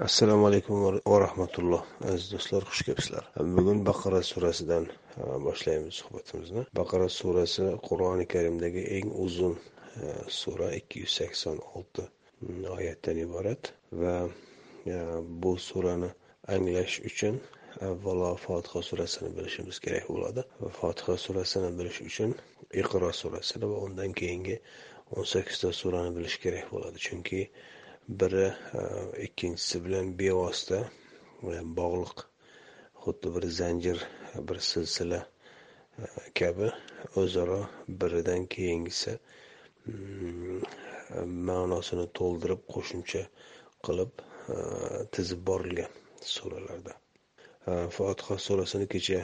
[0.00, 3.24] assalomu alaykum va rahmatulloh aziz do'stlar xush kelibsizlar.
[3.56, 6.62] Bugun baqara surasidan e, boshlaymiz suhbatimizni.
[6.80, 9.58] Baqara surasi qur'oni karimdagi eng uzun
[10.02, 12.04] e, sura ikki yuz sakson olti
[12.40, 14.14] mm, oyatdan iborat va
[14.86, 14.96] e,
[15.42, 16.10] bu surani
[16.54, 17.40] anglash uchun
[17.88, 22.34] avvalo fotiha surasini bilishimiz kerak bo'ladi va fotiha surasini bilish uchun
[22.82, 24.56] iqro surasini va undan keyingi
[25.16, 26.98] o'n sakkizta surani bilish kerak bo'ladi.
[27.08, 27.40] Chunki
[28.08, 28.82] biri e,
[29.24, 30.78] ikkinchisi bilan bevosita
[31.42, 32.24] e, bog'liq
[33.04, 33.98] xuddi bir zanjir
[34.48, 35.20] bir silsila
[35.98, 36.04] e,
[36.38, 36.70] kabi
[37.22, 39.14] o'zaro biridan keyingisi
[39.86, 40.58] mm,
[41.50, 43.22] ma'nosini to'ldirib qo'shimcha
[43.86, 44.26] qilib
[45.14, 45.92] tizib borilgan
[46.34, 46.94] suralarda.
[47.96, 49.20] Fotiha surasini kecha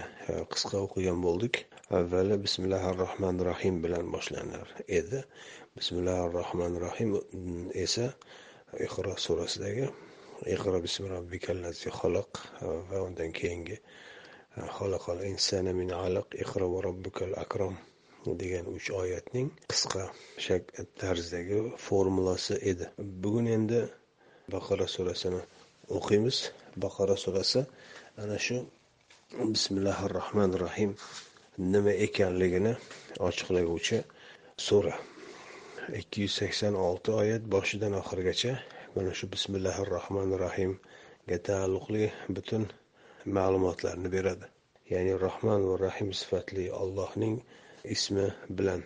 [0.53, 1.65] qisqa o'qigan bo'ldik.
[1.99, 5.25] Avvali bismillahi rohmanir rohim bilan boshlanar edi.
[5.79, 8.13] Bismillahi rohmanir rohim mm, esa
[8.87, 9.87] iqro surasidagi
[10.55, 12.31] iqro bismi robbikallazi xalaq
[12.91, 13.77] va undan keyingi
[14.77, 17.75] xalaqal insana min alaq iqro va robbikal akram
[18.43, 20.05] degan uch oyatning qisqa
[21.01, 22.87] tarzdagi formulasi edi.
[23.23, 23.81] Bugun endi
[24.55, 25.43] baqara surasini
[25.97, 26.37] o'qiymiz.
[26.85, 27.61] Baqara surasi
[28.23, 28.57] ana shu
[29.55, 30.91] bismillahi rohmanir rohim
[31.73, 32.73] nima ekanligini
[33.29, 33.99] ochiqlaguvchi
[34.67, 34.95] sura
[36.01, 38.53] ikki yuz sakson olti oyat boshidan oxirigacha
[38.95, 42.05] mana shu bismillahi rohmanir rohimga taalluqli
[42.37, 42.65] butun
[43.37, 44.47] ma'lumotlarni beradi.
[44.93, 47.35] Ya'ni rohman va rahim sifatli allohning
[47.95, 48.27] ismi
[48.59, 48.83] bilan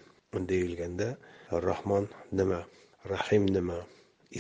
[0.51, 1.09] deyilganda
[1.69, 2.05] rahmon
[2.39, 2.61] nima
[3.15, 3.79] rahim nima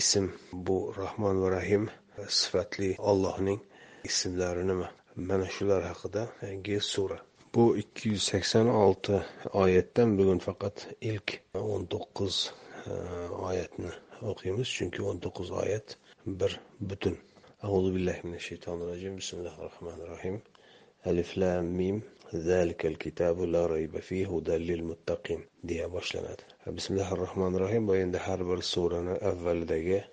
[0.00, 0.26] ism
[0.66, 1.90] bu rahmon va rahim
[2.40, 3.60] sifatli allohning
[4.10, 4.88] ismlari nima?
[5.28, 7.18] Mana shular haqidagi sura.
[7.55, 9.21] bu ikki yuz sakson olti
[9.63, 12.35] oyatdan bugun faqat ilk o'n to'qqiz
[12.91, 12.93] e,
[13.49, 13.91] oyatni
[14.33, 15.97] o'qiymiz chunki o'n to'qqiz oyat
[16.41, 16.59] bir
[16.91, 17.17] butun
[17.65, 20.35] أعوذ بالله من الشيطان الرجيم بسم الله الرحمن الرحيم
[21.07, 22.01] ألف لام ميم
[22.35, 26.43] ذلك الكتاب لا ريب فيه هدى للمتقين deya boshlanadi
[26.77, 30.03] bismillahi rohmanir rohim bu endi har bir surani avvalidagi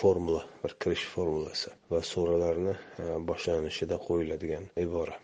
[0.00, 5.14] formula bir kirish formulasi va suralarni e, boshlanishida qo'yiladigan ibora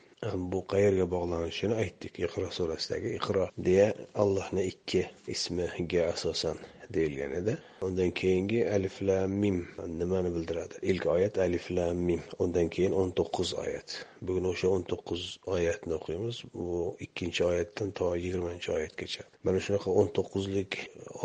[0.52, 3.88] bu qayerga bog'lanishini aytdik iqro surasidagi iqro deya
[4.24, 5.02] allohni ikki
[5.36, 6.58] ismiga asosan
[6.94, 7.58] deyilgan edi.
[7.82, 9.68] Undan keyingi alif lam mim
[10.00, 10.76] nimani bildiradi?
[10.82, 13.96] Ilk oyat alif lam mim undan keyin o'n to'qqiz oyat.
[14.22, 15.24] Bugun o'sha o'n to'qqiz
[15.56, 16.44] oyatni o'qiymiz.
[16.54, 19.24] Bu ikkinchi oyatdan to yigirmanchi oyatgacha.
[19.44, 20.80] Mana shunaqa o'n to'qqizlik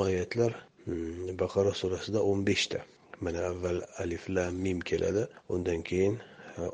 [0.05, 2.85] oyatlar hmm, baqara surasida o'n beshta.
[3.21, 6.21] Mana avval alif lam mim keladi undan keyin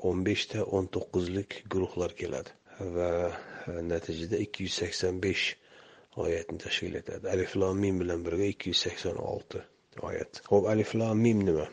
[0.09, 2.50] o'n beshta o'n to'qqizlik guruhlar keladi.
[2.97, 5.45] Va e, natijada ikki yuz sakson besh
[6.25, 9.62] oyatni tashkil etadi alif mim bilan birga ikki yuz sakson olti
[10.09, 10.43] oyat.
[10.50, 11.67] Ho'p alif mim nima?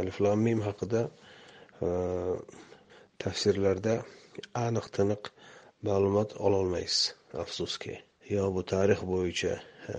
[0.00, 1.02] Alif mim haqida
[1.82, 1.88] e,
[3.18, 3.94] tafsirlarda
[4.66, 5.32] aniq tiniq
[5.82, 7.98] ma'lumot ololmaysiz afsuski.
[8.28, 9.54] Yo bu tarix bo'yicha
[9.92, 9.94] e,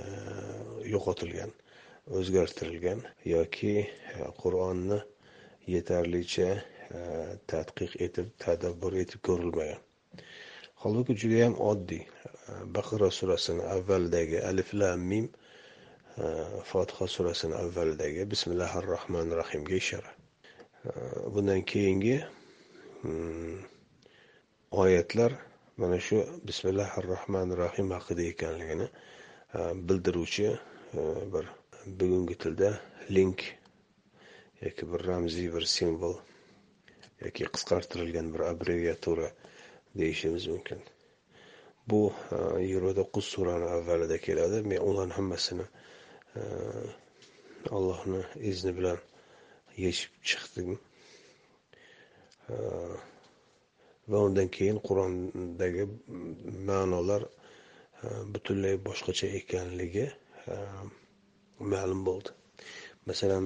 [0.93, 1.51] yo'qotilgan
[2.17, 3.75] o'zgartirilgan yoki
[4.41, 4.99] qur'onni
[5.75, 6.49] yetarlicha
[6.95, 6.99] E,
[7.51, 9.81] tadqiq etib tadabbur etib ko'rilmagan.
[10.83, 12.03] Holbuki judayam oddiy.
[12.03, 16.25] E, Baqara surasini avvalidagi alif lam mim e,
[16.71, 20.11] fotiha surasini avvalidagi bismillahi rohmanir rohimga ishora
[21.33, 22.17] bundan keyingi
[23.01, 23.57] hmm,
[24.71, 25.31] oyatlar
[25.77, 26.17] mana shu
[26.47, 28.87] bismillahi rohmanir rohim haqida ekanligini
[29.89, 30.47] bildiruvchi
[31.33, 31.45] bir
[31.99, 32.69] bugungi tilda
[33.17, 33.39] link
[34.61, 36.15] yoki bir ramziy bir simvol
[37.23, 39.31] yoki qisqartirilgan bir abreviatura
[39.99, 40.79] deyishimiz mumkin.
[41.89, 44.61] Bu e, yigirma to'qqiz surani avvalida keladi.
[44.69, 45.65] Men ularni hammasini
[46.35, 46.41] e,
[47.77, 48.21] allohni
[48.51, 48.99] izni bilan
[49.85, 50.79] yechib chiqdim.
[52.49, 52.55] E,
[54.11, 55.85] va undan keyin qur'ondagi
[56.69, 57.23] ma'nolar
[58.33, 60.05] butunlay boshqacha ekanligi
[61.71, 62.29] ma'lum bo'ldi.
[63.09, 63.45] Masalan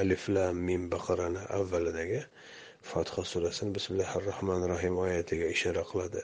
[0.00, 2.20] alif lam mim baqarani avvalidagi
[2.90, 6.22] fotiha surasini bismillahi rohmanir rohim oyatiga ishora qiladi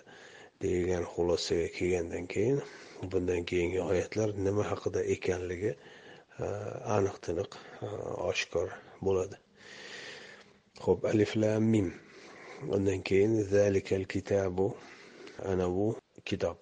[0.62, 2.58] degan xulosaga kelgandan keyin
[3.12, 5.72] bundan keyingi oyatlar nima haqida ekanligi
[6.96, 7.50] aniq tiniq
[8.30, 8.68] oshkor
[9.06, 9.36] bo'ladi.
[10.84, 11.88] Ho'p alif lam mim.
[12.74, 14.66] Undan keyin zalikal kitabu
[15.50, 15.86] ana bu
[16.28, 16.58] kitob.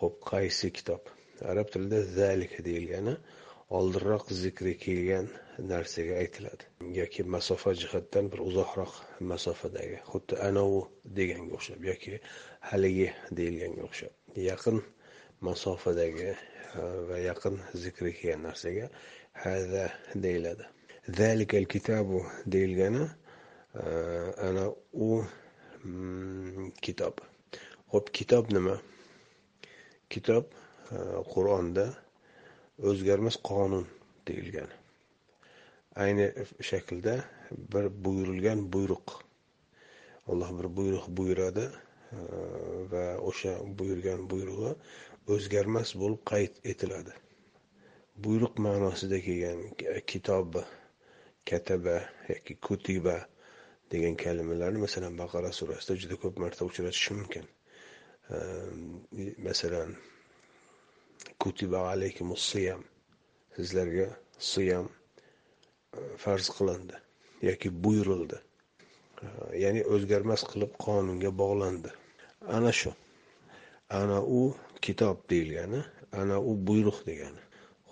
[0.00, 1.02] Ho'p qaysi kitob?
[1.50, 3.14] Arab tilida zalika deyilgani
[3.78, 5.28] oldinroq zikri kelgan
[5.70, 6.64] narsaga aytiladi.
[7.00, 8.92] Yoki masofa jihatdan bir uzoqroq
[9.32, 10.82] masofadagi xuddi anovi
[11.18, 12.18] deganga o'xshab yoki
[12.70, 13.08] haligi
[13.38, 14.12] deyilganga o'xshab.
[14.50, 14.82] Yaqin
[15.48, 16.30] masofadagi
[17.08, 18.90] va yaqin zikri kelgan narsaga
[19.44, 19.86] hada
[20.26, 20.68] deyiladi.
[21.18, 23.08] Zalikal kitabu deyilgani
[24.48, 25.24] ana u
[25.84, 27.24] mm, kitob.
[27.92, 28.76] Ho'p kitob nima?
[30.12, 30.44] Kitob
[31.32, 31.86] qur'onda
[32.90, 33.86] o'zgarmas qonun
[34.28, 34.70] deyilgan.
[36.02, 36.26] Ayni
[36.70, 37.14] shaklda
[37.72, 39.08] bir buyurilgan buyruq.
[40.30, 41.64] Alloh bir buyruq buyuradi
[42.12, 42.18] e,
[42.92, 44.72] va o'sha buyurgan buyrug'i
[45.34, 47.12] o'zgarmas bo'lib qayd etiladi.
[48.24, 49.60] Buyruq ma'nosida kelgan
[50.12, 50.62] kitob
[51.50, 51.96] kataba
[52.28, 53.16] yoki kutiba
[53.92, 57.44] degan kalimalarni masalan baqara surasida juda ko'p marta uchratish mumkin.
[58.34, 58.36] E,
[59.48, 59.90] masalan
[61.42, 62.82] kutiba alaykumus siyam.
[63.56, 64.06] Sizlarga
[64.50, 64.86] siyam
[65.96, 66.96] e, farz qilindi
[67.48, 68.38] yoki buyurildi.
[69.22, 69.26] E,
[69.62, 71.90] ya'ni o'zgarmas qilib qonunga bog'landi.
[72.56, 72.92] Ana shu.
[74.00, 74.40] Ana u
[74.84, 75.80] kitob deyilgani
[76.20, 77.42] ana u buyruq degani.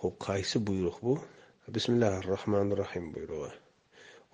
[0.00, 1.14] Ho'p qaysi buyruq bu?
[1.76, 3.50] Bismillahi rohmanir rohim buyrug'i.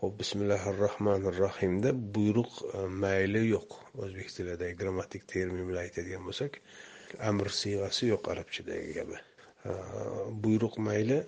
[0.00, 3.70] Ho'p bismillahi rohmanir rohimda buyruq e, mayli yo'q.
[4.02, 6.60] O'zbek tilidagi grammatik termin bilan aytadigan bo'lsak
[7.31, 9.17] amr siyg'asi yo'q arabchadagi kabi.
[10.44, 11.19] Buyruq mayli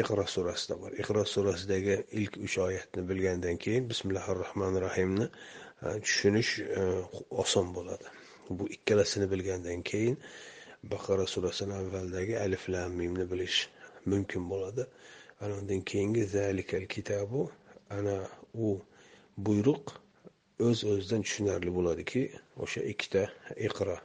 [0.00, 0.92] iqro surasida bor.
[1.02, 5.26] Iqro surasidagi ilk uch oyatni bilgandan keyin bismillahi rohmanir rohimni
[6.06, 6.82] tushunish e,
[7.42, 8.06] oson bo'ladi.
[8.50, 10.16] Bu ikkalasini bilgandan keyin
[10.92, 13.68] baqara surasini avvalidagi alif lam mimni bilish
[14.06, 14.86] mumkin bo'ladi.
[15.40, 17.50] Ana undan keyingi zalikal kitabu
[17.90, 18.16] ana
[18.54, 18.80] u
[19.36, 19.94] buyruq
[20.66, 22.22] o'z öz o'zidan tushunarli bo'ladiki
[22.64, 23.22] o'sha ikkita
[23.68, 23.96] iqro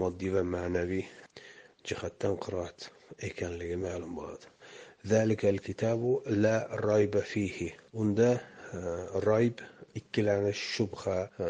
[0.00, 1.04] moddiy va ma'naviy
[1.88, 2.88] jihatdan qiroat
[3.28, 4.46] ekanligi ma'lum bo'ladi
[5.12, 6.10] zalikal kitabu
[6.44, 7.68] la royba fihi
[8.02, 8.40] unda e,
[9.28, 9.56] royb
[10.00, 11.48] ikkilanish shubha e,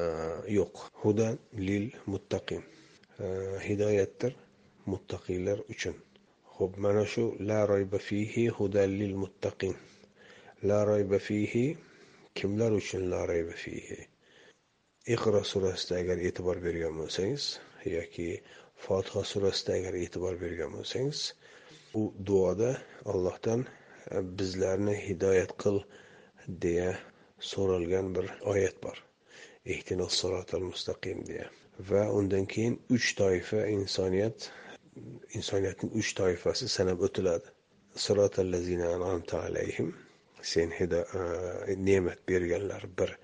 [0.58, 2.62] yo'q hudan lil muttaqin
[3.24, 3.26] e,
[3.66, 4.32] hidoyatdir
[4.92, 5.96] muttaqiylar uchun
[6.56, 9.74] ho'p mana shu la royba fihi hudan lil muttaqin
[10.68, 11.66] la royba fihi
[12.38, 14.00] kimlar uchun la royba fihi
[15.14, 17.44] iqro surasida agar e'tibor bergan bo'lsangiz
[17.90, 18.28] yoki
[18.86, 21.20] fotiha surasida agar e'tibor bergan bo'lsangiz
[21.94, 22.70] u duoda
[23.12, 23.60] allohdan
[24.10, 25.78] e, bizlarni hidoyat qil
[26.64, 26.90] deya
[27.50, 28.96] so'ralgan bir oyat bor.
[30.70, 31.46] Mustaqim deya.
[31.90, 34.50] Va undan keyin uch toifa insoniyat
[35.38, 37.48] insoniyatning uch toifasi sanab o'tiladi.
[39.48, 39.94] Alayhim.
[40.42, 40.86] Sen e,
[41.88, 43.18] ne'mat berganlar bir.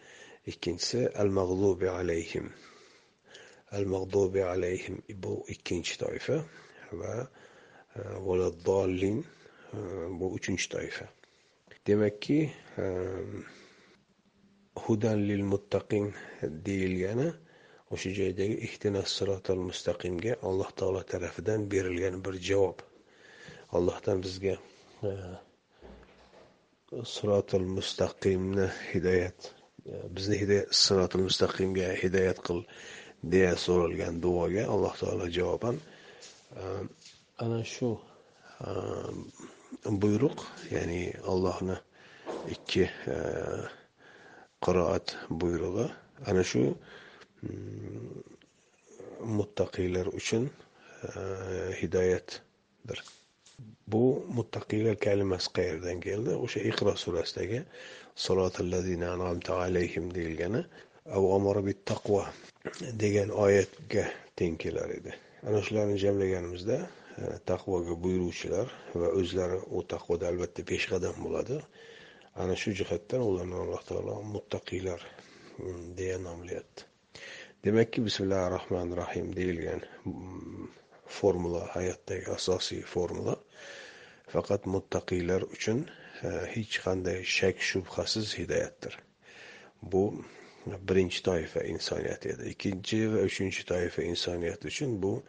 [0.47, 2.53] Ikkinchisi al mag'lubi alayhim.
[3.77, 6.37] Al mag'dubi alayhim bu ikkinchi toifa
[7.01, 9.19] va e, valaddolin
[10.19, 11.07] bu uchinchi toifa
[11.87, 12.39] demakki
[12.83, 12.85] e,
[14.85, 16.07] hudan lil muttaqin
[16.67, 17.29] deyilgani
[17.95, 22.79] o'sha joydagi ihtinas sirotal mustaqimga alloh taolo tarafidan berilgan bir javob
[23.77, 24.55] allohdan bizga
[27.15, 29.51] sirotil mustaqimni hidoyat
[30.17, 32.61] bizni hidoyat sirotil mustaqimga hidoyat qil
[33.23, 35.77] deya so'ralgan duoga alloh taolo javoban
[36.57, 36.63] e,
[37.45, 37.91] ana shu
[38.67, 38.71] e,
[40.03, 40.39] buyruq
[40.75, 41.03] ya'ni
[41.33, 41.77] allohni
[42.55, 42.85] ikki
[43.15, 43.17] e,
[44.65, 45.87] qiroat buyrug'i
[46.31, 46.63] ana shu
[47.43, 48.21] mm,
[49.39, 50.51] muttaqiylar uchun
[51.81, 52.99] hidoyatdir.
[53.93, 54.03] Bu
[54.37, 56.37] muttaqiylar kalimasi qayerdan keldi?
[56.45, 57.63] O'sha iqro surasidagi
[59.67, 60.63] alayhim deyilgani
[61.91, 62.25] taqvo
[63.03, 64.05] degan oyatga
[64.37, 65.15] teng kelar edi.
[65.47, 68.69] Ana shularni jamlaganimizda e, taqvoga buyuruvchilar
[69.01, 71.63] va o'zlari u taqvoda albatta peshqadam bo'ladi.
[72.43, 75.01] Ana shu jihatdan ularni alloh taolo muttaqiylar
[75.59, 76.91] mm, deya nomlayapti
[77.65, 80.69] demakki bismillahi rohmanir rohim deyilgan mm,
[81.19, 83.35] formula hayotdagi asosiy formula
[84.33, 85.83] faqat muttaqiylar uchun
[86.29, 88.97] e, hech qanday shak shubhasiz hidoyatdir
[89.93, 90.05] bu
[90.67, 92.51] birinchi toifa insoniyat edi.
[92.53, 95.23] Ikkinchi va uchinchi toifa insoniyat uchun bu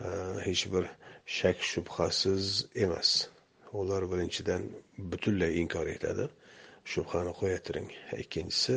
[0.00, 0.06] e,
[0.46, 0.84] hech bir
[1.26, 3.28] shak shubhasiz emas.
[3.72, 4.62] Ular birinchidan
[4.98, 6.28] butunlay inkor etadi.
[6.84, 7.90] Shubhani qo'ya turing
[8.22, 8.76] ikkinchisi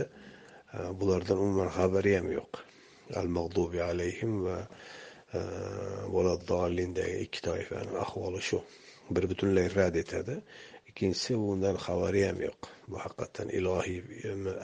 [0.73, 2.53] e, bulardan umuman xabari ham yo'q.
[3.19, 4.57] Al mag'dubi alayhim va
[5.33, 5.39] e,
[6.13, 8.61] voladdolindagi ikki toifani ahvoli shu.
[9.09, 10.41] Bir butunlay rad etadi.
[10.97, 12.67] Ikkinchisi undan xabari ham yo'q.
[12.89, 14.01] Bu haqiqatdan ilohiy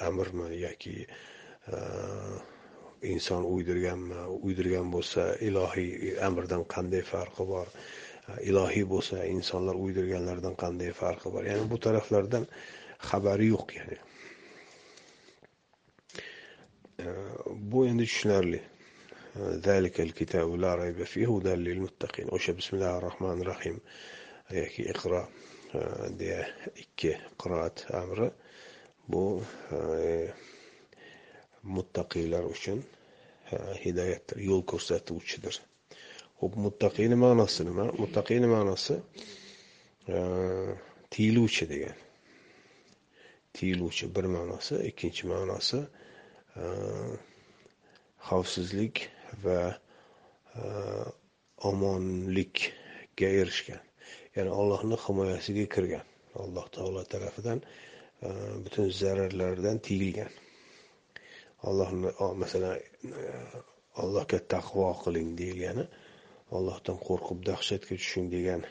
[0.08, 1.76] amrmi yoki e,
[3.14, 7.68] inson uydirganmi uydirgan bo'lsa ilohiy amrdan qanday farqi bor?
[8.30, 11.44] E, ilohiy bo'lsa insonlar uydirganlardan qanday farqi bor?
[11.52, 12.50] Ya'ni bu taraflardan
[13.10, 13.98] xabari yo'q ya'ni.
[17.04, 17.06] E,
[17.72, 18.62] bu endi tushunarli.
[22.38, 23.78] O'sha bismillahi rohmanir rohim
[24.62, 25.28] yoki iqro.
[26.20, 26.42] Deya
[26.84, 27.12] ikki
[27.42, 28.28] qiroat amri
[29.12, 29.24] bu
[31.76, 32.80] muttaqiylar uchun
[33.84, 35.56] hidoyatdir yo'l ko'rsatuvchidir
[36.42, 38.96] ho'p muttaqiyni ma'nosi nima muttaqiyni ma'nosi
[41.14, 41.98] tiyiluvchi degan
[43.58, 45.80] tiyiluvchi bir ma'nosi ikkinchi ma'nosi
[48.30, 48.96] xavfsizlik
[49.44, 49.60] va
[51.70, 53.82] omonlikka erishgan
[54.36, 56.06] ya'ni allohni himoyasiga kirgan.
[56.44, 57.60] Alloh taolo tarafidan
[58.26, 58.30] e,
[58.64, 60.32] butun zararlardan tiyilgan.
[61.70, 62.10] Allohni
[62.42, 63.22] masalan e,
[64.02, 65.86] allohga taqvo qiling degani
[66.58, 68.62] allohdan qo'rqib dahshatga tushing degan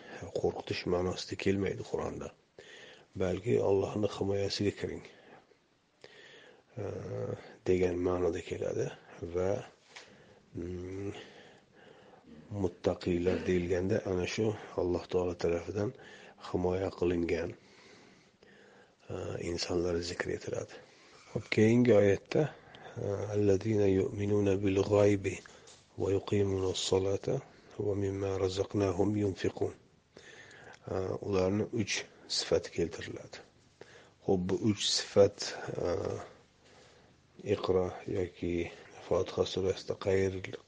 [0.41, 2.29] qo'rqitish ma'nosida kelmaydi qur'onda.
[3.23, 5.05] Balki allohni himoyasiga kiring
[6.81, 6.85] e,
[7.69, 8.87] degan ma'noda keladi
[9.35, 9.51] va
[10.59, 11.13] mm,
[12.61, 15.91] muttaqiylar deyilganda ana shu alloh taolo tarafidan
[16.49, 17.51] himoya qilingan
[19.11, 19.15] e,
[19.51, 20.75] insonlar zikr etiladi.
[21.33, 22.43] Hop keyingi oyatda
[23.03, 23.05] e,
[23.35, 24.79] allazina yu'minuna bil
[25.99, 26.11] va
[27.87, 29.73] va mimma razaqnahum yunfiqun.
[30.93, 30.95] E,
[31.29, 31.95] ularni uch
[32.29, 33.37] sifat keltiriladi.
[34.27, 35.55] Ho'p bu uch sifat
[37.55, 37.87] iqro
[38.19, 38.71] yoki
[39.09, 39.95] fotiha surasida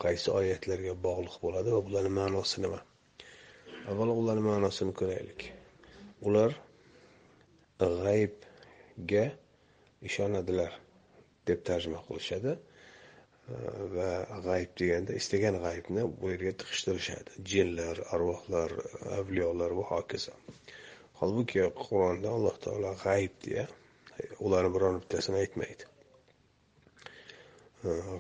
[0.04, 2.80] qaysi oyatlarga bog'liq bo'ladi va bularni ma'nosi nima?
[3.90, 5.42] Avvalo ularni ma'nosini ko'raylik.
[6.28, 6.54] Ular
[7.80, 9.24] g'aybga
[10.08, 10.78] ishonadilar
[11.50, 12.54] deb tarjima qilishadi
[13.96, 14.10] va
[14.46, 17.40] g'ayb deganda istagan g'aybni bu yerga tiqishtirishadi.
[17.52, 18.76] Jinlar arvohlar
[19.18, 20.36] avliyolar va hokazo
[21.20, 23.66] holbuki qur'onda alloh taolo g'ayb deya
[24.46, 25.93] ularni biron bittasini aytmaydi.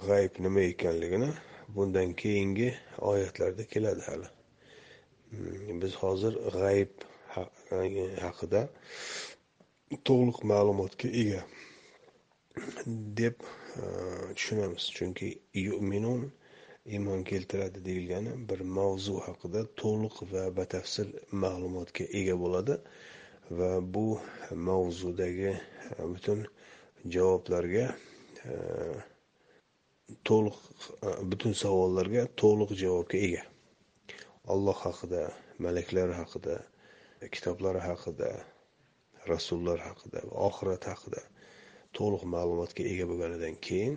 [0.06, 1.30] G'ayb nima ekanligini
[1.68, 4.28] bundan keyingi oyatlarda keladi hali.
[5.30, 6.92] Hmm, biz hozir g'ayb
[8.24, 8.62] haqida
[10.08, 11.42] to'liq ma'lumotga ega
[13.20, 13.36] deb
[13.82, 13.84] e,
[14.34, 14.84] tushunamiz.
[14.96, 16.32] Chunki yu'minun
[16.86, 21.08] iymon keltiradi deyilgani bir mavzu haqida to'liq va batafsil
[21.44, 22.78] ma'lumotga ega bo'ladi
[23.58, 24.06] va bu
[24.68, 25.58] mavzudagi e,
[26.12, 26.46] butun
[27.16, 27.86] javoblarga
[28.44, 28.54] e,
[30.28, 30.56] to'liq
[31.06, 33.42] e, butun savollarga to'liq javobga ega.
[34.54, 35.22] Alloh haqida
[35.66, 36.56] malaklar haqida
[37.34, 38.30] kitoblar haqida
[39.32, 41.22] rasullar haqida va oxirat haqida
[41.98, 43.96] to'liq ma'lumotga ega bo'lganidan keyin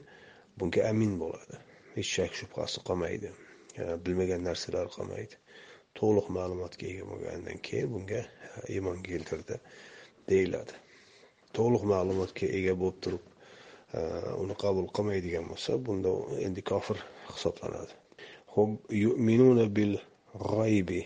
[0.59, 1.59] bunga amin bo'ladi.
[1.95, 3.33] Hech shak shubhasi qolmaydi
[4.05, 5.35] bilmagan narsalar qolmaydi.
[5.99, 8.27] To'liq ma'lumotga ega bo'lganidan keyin bunga e,
[8.75, 9.59] iymon keltirdi
[10.29, 10.73] deyiladi.
[11.57, 13.33] To'liq ma'lumotga ega bo'lib turib
[14.43, 16.11] uni qabul qilmaydigan bo'lsa bunda
[16.47, 17.93] endi kofir hisoblanadi.
[18.55, 19.93] Ho'p yu'minuna bil
[20.33, 21.01] g'aybi.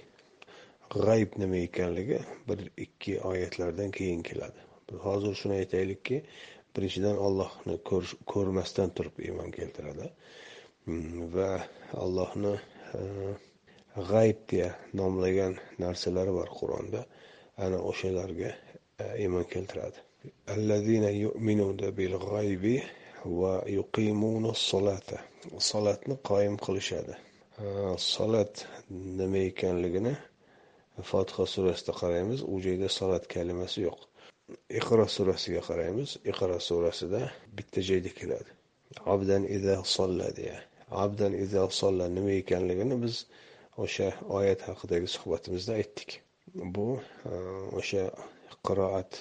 [0.92, 4.60] G'ayb nima ekanligi bir ikki oyatlardan keyin keladi.
[5.06, 6.18] Hozir shuni aytaylikki
[6.76, 7.78] birinchidan allohni
[8.34, 10.10] ko'rmasdan turib iymon keltiradi.
[10.86, 11.50] Hmm, va
[12.04, 12.54] allohni
[13.00, 13.02] e,
[14.12, 14.70] g'ayb deya
[15.02, 17.06] nomlagan narsalari bor qur'onda.
[17.58, 18.52] Ana o'shalarga
[19.00, 20.11] e, iymon keltiradi.
[20.56, 22.75] Allazina yu'minuna bil g'aybi
[23.40, 25.18] va yuqimuna solata
[25.72, 27.16] solatni qoyim qilishadi
[27.98, 28.66] solat
[29.20, 30.13] nima ekanligini
[31.12, 32.40] fotiha surasida qaraymiz.
[32.51, 34.00] U joyda solat kalimasi yo'q.
[34.80, 36.10] Iqro surasiga qaraymiz.
[36.32, 37.22] Iqro surasida
[37.58, 38.51] bitta joyda keladi.
[39.13, 40.60] Abdan iza solla deya.
[41.04, 43.16] Abdan iza solla nima ekanligini biz
[43.84, 46.10] o'sha oyat haqidagi suhbatimizda aytdik.
[46.75, 46.88] Bu
[47.80, 48.04] o'sha
[48.68, 49.12] qiroat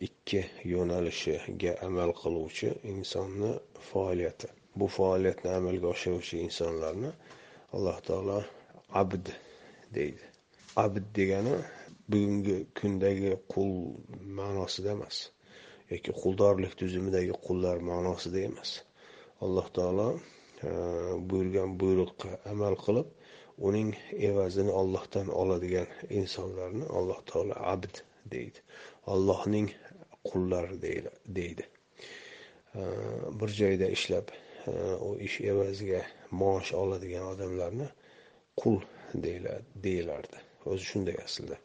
[0.00, 3.50] ikki yo'nalishiga amal qiluvchi insonni
[3.90, 4.48] faoliyati.
[4.78, 7.10] Bu faoliyatni amalga oshiruvchi insonlarni
[7.76, 8.38] alloh taolo
[9.02, 9.26] abd
[9.94, 10.24] deydi.
[10.84, 11.54] Abd degani
[12.08, 13.70] bugungi kundagi qul
[14.38, 15.16] ma'nosida emas
[15.92, 18.70] yoki quldorlik tuzumidagi qullar ma'nosida emas.
[19.44, 20.70] Alloh taolo e,
[21.30, 23.08] buyurgan buyruqqa amal qilib
[23.68, 23.90] uning
[24.30, 25.88] evazini ollohdan oladigan
[26.20, 27.94] insonlarni alloh taolo abd
[28.32, 28.58] deydi.
[29.14, 29.68] Allohning
[30.28, 30.82] qullari
[31.40, 31.68] deydi
[33.40, 34.28] bir joyda ishlab
[34.66, 37.88] e, u ish evaziga maosh oladigan odamlarni
[38.60, 38.78] qul
[39.84, 41.58] deyilardi o'zi shunday aslida.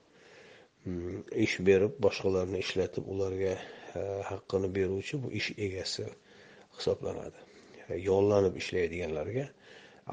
[0.83, 3.53] Hmm, ish berib boshqalarni ishlatib ularga
[3.99, 6.07] e, haqqini beruvchi bu ish egasi
[6.77, 7.45] hisoblanadi.
[7.89, 9.47] E, yollanib ishlaydiganlarga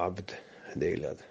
[0.07, 0.35] abd
[0.83, 1.23] deyiladi.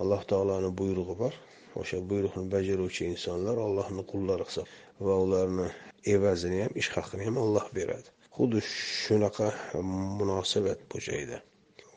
[0.00, 1.34] Alloh taoloni buyrug'i bor.
[1.80, 4.68] O'sha buyruqni bajaruvchi insonlar allohni qullari hisob
[5.06, 5.66] va ularni
[6.14, 8.08] evazini ham ish haqini ham olloh beradi.
[8.36, 8.60] Xuddi
[9.04, 9.48] shunaqa
[10.20, 11.38] munosabat bu joyda.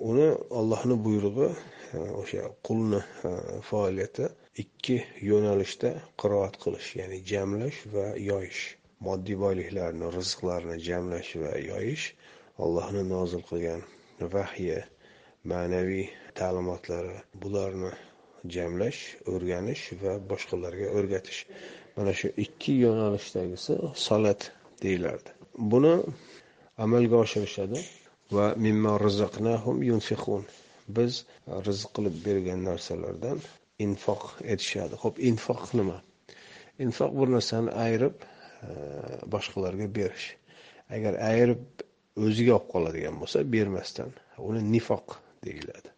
[0.10, 0.28] Uni
[0.60, 1.50] ollohni buyrug'i
[1.98, 3.32] e, o'sha qulni e,
[3.70, 4.30] faoliyati
[4.64, 4.98] ikki
[5.32, 8.64] yo'nalishda qiroat qilish ya'ni jamlash va yoyish.
[9.08, 12.06] Moddiy boyliklarni rizqlarni jamlash va yoyish
[12.64, 13.82] allohni nozil qilgan
[14.34, 14.80] vahyi
[15.52, 16.06] ma'naviy
[16.40, 17.92] ta'limotlari bularni
[18.56, 19.02] jamlash
[19.34, 21.40] o'rganish va boshqalarga o'rgatish.
[21.98, 23.74] Mana shu ikki yo'nalishdagisi
[24.08, 24.52] salat
[24.84, 25.94] deyilardi buni
[26.78, 27.80] amalga oshirishadi
[28.32, 28.56] va
[30.98, 31.14] biz
[31.68, 33.38] rizq qilib bergan narsalardan
[33.86, 34.24] infoq
[34.54, 34.96] etishadi.
[35.04, 36.02] Ho'p infoq nima?
[36.86, 38.18] Infoq bir narsani ayirib
[38.68, 38.74] e,
[39.34, 40.28] boshqalarga berish.
[40.96, 41.64] Agar ayirib
[42.26, 44.12] o'ziga olib qoladigan bo'lsa bermasdan
[44.50, 45.93] uni nifoq deyiladi.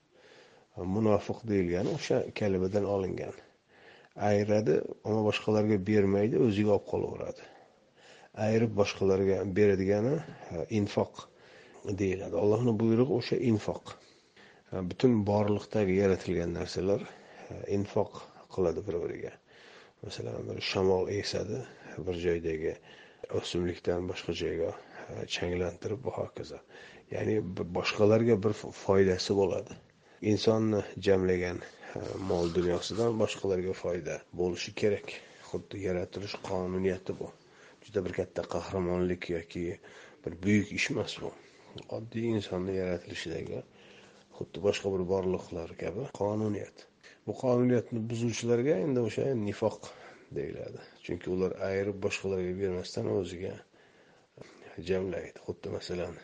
[0.78, 3.36] Munofiq deyilgani o'sha kalimadan olingan.
[4.30, 7.44] Ayiradi ammo boshqalarga bermaydi o'ziga olib qolaveradi.
[8.46, 10.16] Ayirib boshqalarga beradigani
[10.80, 11.14] infoq
[12.02, 12.36] deyiladi.
[12.44, 13.96] Allohni buyrug'i o'sha infoq.
[14.90, 17.02] Butun borliqdagi yaratilgan narsalar
[17.78, 18.22] infoq
[18.56, 19.34] qiladi bir biriga
[20.04, 21.60] masalan bir shamol esadi
[22.08, 22.74] bir joydagi
[23.40, 24.72] o'simlikdan boshqa joyga
[25.36, 26.60] changlantirib va hokazo
[27.16, 27.36] ya'ni
[27.78, 28.54] boshqalarga bir
[28.84, 29.74] foydasi bo'ladi.
[30.22, 31.60] Insonni jamlagan
[32.30, 35.14] mol dunyosidan boshqalarga foyda bo'lishi kerak.
[35.50, 37.30] Xuddi yaratilish qonuniyati bu.
[37.86, 39.80] Juda bir katta qahramonlik yoki
[40.26, 41.32] bir buyuk ish emas bu.
[41.98, 43.62] Oddiy insonni yaratilishidagi
[44.38, 46.88] xuddi boshqa bir borliqlar kabi qonuniyat.
[47.28, 49.80] Bu qonuniyatni buzuvchilarga endi o'sha nifoq
[50.38, 50.82] deyiladi.
[51.06, 53.56] Chunki ular ayirib boshqalarga bermasdan o'ziga
[54.90, 55.40] jamlaydi.
[55.48, 56.20] Xuddi masalan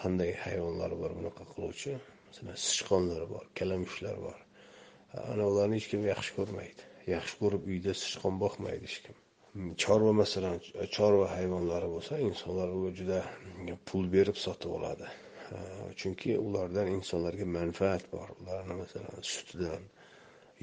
[0.00, 1.98] qanday hayvonlar bor bunaqa qiluvchi?
[2.30, 4.38] Masalan sichqonlar bor kalamushlar bor.
[5.32, 6.82] Ana ularni hech kim yaxshi ko'rmaydi.
[7.14, 9.16] Yaxshi ko'rib uyda sichqon boqmaydi hech kim.
[9.82, 10.56] Chorva masalan
[10.96, 13.18] chorva hayvonlari bo'lsa insonlar uga juda
[13.88, 15.08] pul berib sotib oladi.
[16.00, 18.28] Chunki ulardan insonlarga manfaat bor.
[18.40, 19.82] Ularni masalan sutidan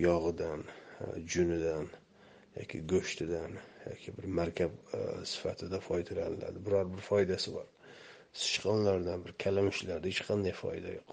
[0.08, 0.64] yog'idan
[1.34, 1.90] junidan
[2.60, 3.52] yoki go'shtidan
[3.90, 5.00] yoki bir markab e,
[5.34, 6.66] sifatida foydalaniladi.
[6.66, 7.68] Biror bir foydasi bor.
[8.44, 11.12] Sichqonlardan bir kalamushlardan hech qanday foyda yo'q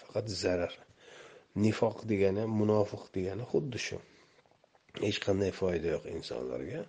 [0.00, 0.74] faqat zarar.
[1.64, 3.98] Nifoq degani munofiq degani xuddi shu.
[5.06, 6.80] Hech qanday foyda yo'q insonlarga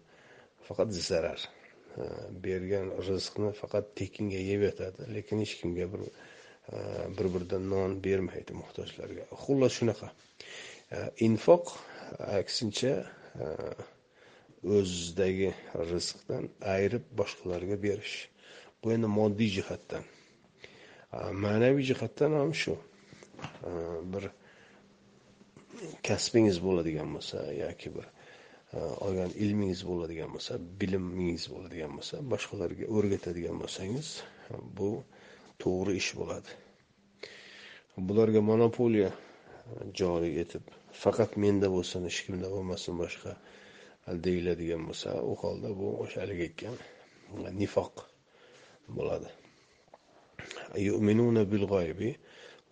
[0.67, 1.39] faqat zarar.
[2.45, 6.03] Bergan rizqni faqat tekinga yeb yotadi lekin hech kimga bir
[7.17, 9.23] bir biridan non bermaydi muhtojlarga.
[9.43, 10.07] Xullas shunaqa.
[11.27, 11.65] Infoq
[12.39, 12.93] aksincha
[14.77, 15.49] o'zidagi
[15.91, 18.15] rizqdan ayirib boshqalarga berish.
[18.83, 20.03] Bu endi moddiy jihatdan.
[21.43, 22.75] Ma'naviy jihatdan ham shu.
[24.13, 24.23] Bir
[26.07, 28.05] kasbingiz bo'ladigan bo'lsa yoki bir
[29.05, 34.09] olgan ilmingiz bo'ladigan bo'lsa bilimingiz bo'ladigan bo'lsa boshqalarga o'rgatadigan bo'lsangiz
[34.77, 34.89] bu
[35.63, 36.51] to'g'ri ish bo'ladi.
[38.07, 39.09] Bularga monopoliya
[39.99, 40.63] joriy etib
[41.03, 43.35] faqat menda bo'lsin hech kimda bo'lmasin boshqa
[44.27, 46.75] deyiladigan bo'lsa u holda bu o'sha haligi aytgan
[47.61, 48.10] nifoq.
[48.96, 49.28] bo'ladi
[50.88, 52.00] يؤمنون بالغيب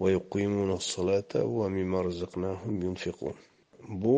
[0.01, 3.35] ويقيمون الصلاة ومما رزقناهم ينفقون
[4.03, 4.17] bu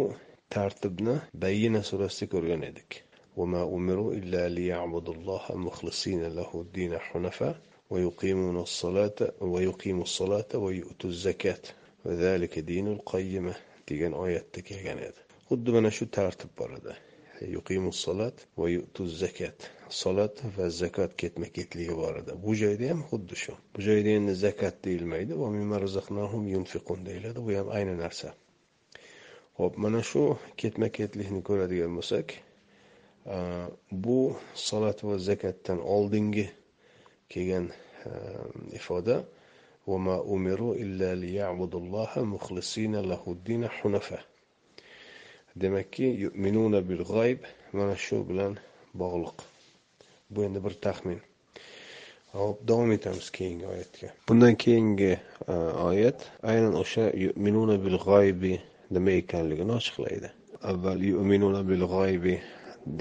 [0.54, 2.90] tartibni bayyina surasida ko'rgan edik
[3.36, 7.56] وما أمروا إلا ليعبدوا الله مخلصين له الدين حنفاء
[7.90, 11.62] ويقيمون الصلاة ويقيموا الصلاة ويؤتوا الزكاة
[12.04, 13.54] وذلك دين القيمة
[13.88, 16.94] degan oyatda kelgan edi xuddi mana shu tartib bor edi
[17.54, 23.00] yuqimus solat va yutu zakat solat va zakot ketma ketligi bor edi bu joyda ham
[23.10, 25.32] xuddi shu bu joyda endi zakat deyilmaydi
[27.08, 28.28] deyiladi bu ham ayni narsa
[29.58, 30.22] ho'p mana shu
[30.60, 32.26] ketma ketlikni ko'radigan bo'lsak
[34.04, 34.18] bu
[34.68, 36.46] salat va zakatdan oldingi
[37.32, 37.66] kelgan
[38.80, 39.16] ifoda
[39.86, 44.24] وما أمروا إلا ليعبدوا الله مخلصين له الدين حنفاء
[45.55, 47.39] Demakki yu'minuna bil g'ayb
[47.73, 48.57] mana shu bilan
[48.93, 49.37] bog'liq.
[50.29, 51.19] Bu endi bir taxmin.
[52.33, 54.07] Hop davom etamiz keyingi oyatga.
[54.29, 55.53] Bundan keyingi e,
[55.89, 58.53] oyat aynan o'sha yu'minuna bil g'oybi
[58.91, 60.31] nima ekanligini ochiqlaydi.
[60.71, 62.35] Avval yu'minuna bil g'oybi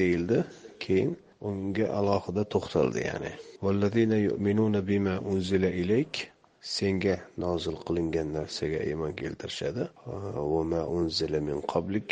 [0.00, 0.44] deyildi
[0.80, 3.32] keyin unga alohida to'xtaldi ya'ni.
[3.62, 6.26] Vallazina yu'minuna bima unzila ilayk
[6.60, 9.86] senga nozil qilingan narsaga iymon keltirishadi.
[10.06, 12.08] Va unzila min qablik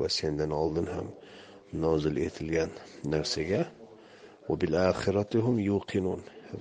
[0.00, 1.08] va sendan oldin ham
[1.84, 2.70] nozil etilgan
[3.12, 3.62] narsaga.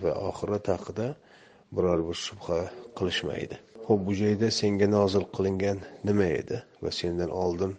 [0.01, 1.07] Va oxirat haqida
[1.75, 2.59] biror bir shubha
[2.97, 3.57] qilishmaydi.
[3.87, 6.57] Ho'p bu joyda senga nozil qilingan nima edi?
[6.83, 7.73] Va sendan oldin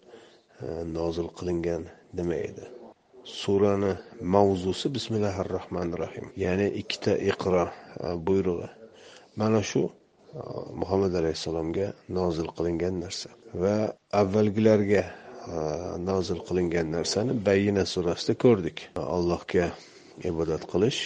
[0.67, 1.83] e, nozil qilingan
[2.19, 2.65] nima edi?
[3.41, 3.93] Surani
[4.35, 7.73] mavzusi bismillahir rohmanir rohim ya'ni ikkita iqro e,
[8.27, 8.69] buyrug'i.
[9.41, 9.91] Mana shu e,
[10.83, 11.88] muhammad alayhissalomga
[12.19, 13.31] nozil qilingan narsa.
[13.62, 13.77] Va
[14.23, 15.03] avvalgilarga
[16.09, 18.76] nozil qilingan narsani bayyina surasida ko'rdik.
[19.16, 19.66] Allohga
[20.31, 21.00] ibodat qilish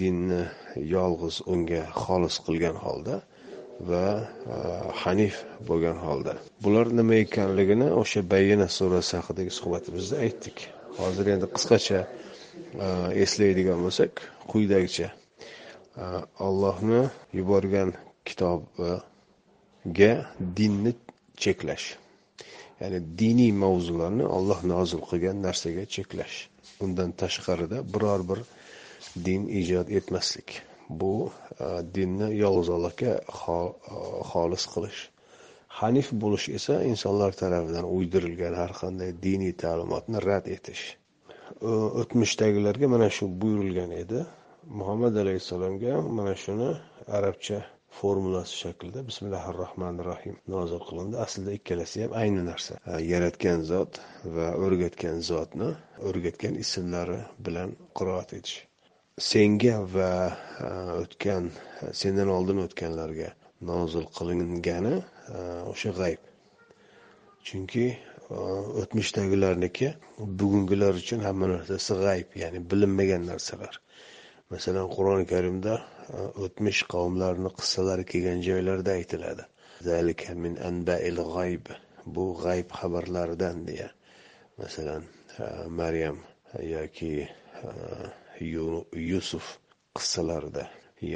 [0.00, 0.42] dinni
[0.96, 3.16] yolg'iz unga xolis qilgan holda
[3.90, 4.06] va
[5.02, 5.36] hanif
[5.68, 6.34] bo'lgan holda.
[6.64, 10.56] Bular nima ekanligini o'sha bayyina surasi haqidagi suhbatimizda aytdik.
[11.00, 12.00] Hozir endi qisqacha
[13.24, 14.12] eslaydigan bo'lsak
[14.50, 15.08] quyidagicha
[16.46, 17.02] allohni
[17.38, 17.90] yuborgan
[18.28, 20.12] kitobiga
[20.56, 20.92] dinni
[21.42, 22.01] cheklash.
[22.82, 26.36] Ya'ni diniy mavzularni olloh nozil qilgan narsaga cheklash.
[26.84, 28.40] Undan tashqarida biror bir
[29.26, 30.50] din ijod etmaslik.
[31.00, 31.14] Bu
[31.64, 31.66] e,
[31.96, 33.58] dinni yolg'iz allohga e,
[34.30, 35.00] xolis qilish.
[35.80, 40.84] Hanif bo'lish esa insonlar tarafidan uydirilgan har qanday diniy ta'limotni rad etish.
[42.02, 44.20] O'tmishdagilarga mana shu buyurilgan edi.
[44.78, 46.70] Muhammad alayhissalomga mana shuni
[47.18, 47.58] arabcha
[48.00, 51.16] formulasi shaklida bismillahi rohmanir rohim nozil qilindi.
[51.24, 52.74] Aslida ikkalasi ham ayni narsa.
[53.12, 54.00] Yaratgan zot
[54.36, 55.70] va o'rgatgan zotni
[56.08, 58.58] o'rgatgan ismlari bilan qiroat etish.
[59.30, 60.12] Senga va
[60.66, 60.68] e,
[61.02, 61.50] o'tgan
[62.02, 63.28] sendan oldin o'tganlarga
[63.72, 64.94] nozil qilingani
[65.36, 65.38] e,
[65.72, 66.22] o'sha g'ayb.
[67.48, 68.38] Chunki e,
[68.82, 69.94] o'tmishdagilarniki
[70.40, 73.74] bugungilar uchun hamma narsasi g'ayb ya'ni bilinmagan narsalar.
[74.52, 75.74] Masalan qur'oni karimda
[76.44, 79.44] o'tmish qavmlarni qissalari kelgan joylarda aytiladi.
[80.44, 81.66] Min anbail g'ayb.
[82.14, 83.88] Bu g'ayb xabarlaridan deya.
[84.60, 85.02] Masalan
[85.80, 86.18] maryam
[86.74, 87.12] yoki
[89.10, 89.46] yusuf
[89.96, 90.64] qissalarida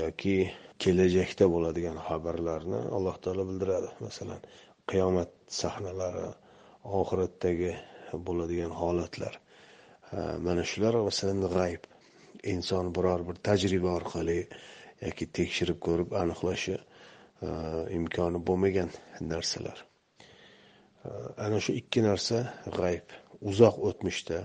[0.01, 0.37] yoki
[0.83, 3.91] kelajakda bo'ladigan xabarlarni alloh taolo bildiradi.
[4.07, 4.41] Masalan
[4.91, 5.31] qiyomat
[5.61, 6.27] sahnalari
[7.01, 7.73] oxiratdagi
[8.27, 9.35] bo'ladigan holatlar.
[10.47, 11.83] Mana shular masalan g'ayb.
[12.55, 14.41] Inson biror bir tajriba orqali
[15.05, 17.49] yoki tekshirib ko'rib aniqlashi e,
[17.99, 18.91] imkoni bo'lmagan
[19.33, 19.79] narsalar.
[21.05, 21.09] E,
[21.47, 22.43] ana shu ikki narsa
[22.79, 23.17] g'ayb.
[23.51, 24.39] Uzoq o'tmishda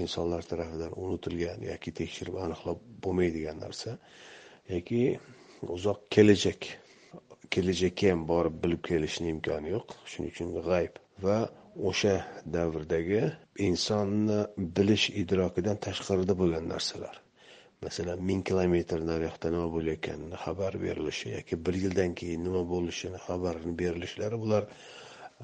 [0.00, 3.96] insonlar tarafidan unutilgan yoki tekshirib aniqlab bo'lmaydigan narsa
[4.74, 5.02] yoki
[5.76, 6.68] uzoq kelajak
[7.54, 9.96] kelajakka ham borib bilib kelishni imkoni yo'q.
[10.10, 11.00] Shuning uchun g'ayb.
[11.24, 11.38] Va
[11.90, 12.14] o'sha
[12.56, 13.22] davrdagi
[13.68, 14.38] insonni
[14.76, 17.14] bilish idrokidan tashqarida bo'lgan narsalar.
[17.84, 23.74] Masalan ming kilometr naryoqda nima bo'layotganini xabar berilishi yoki bir yildan keyin nima bo'lishini xabarini
[23.80, 24.64] berilishlari bular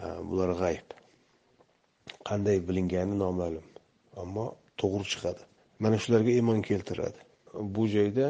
[0.02, 0.88] e, bular g'ayb.
[2.28, 3.66] Qanday bilingani noma'lum
[4.22, 4.46] ammo
[4.80, 5.42] to'g'ri chiqadi.
[5.82, 7.18] Mana shularga iymon keltiradi.
[7.74, 8.28] Bu joyda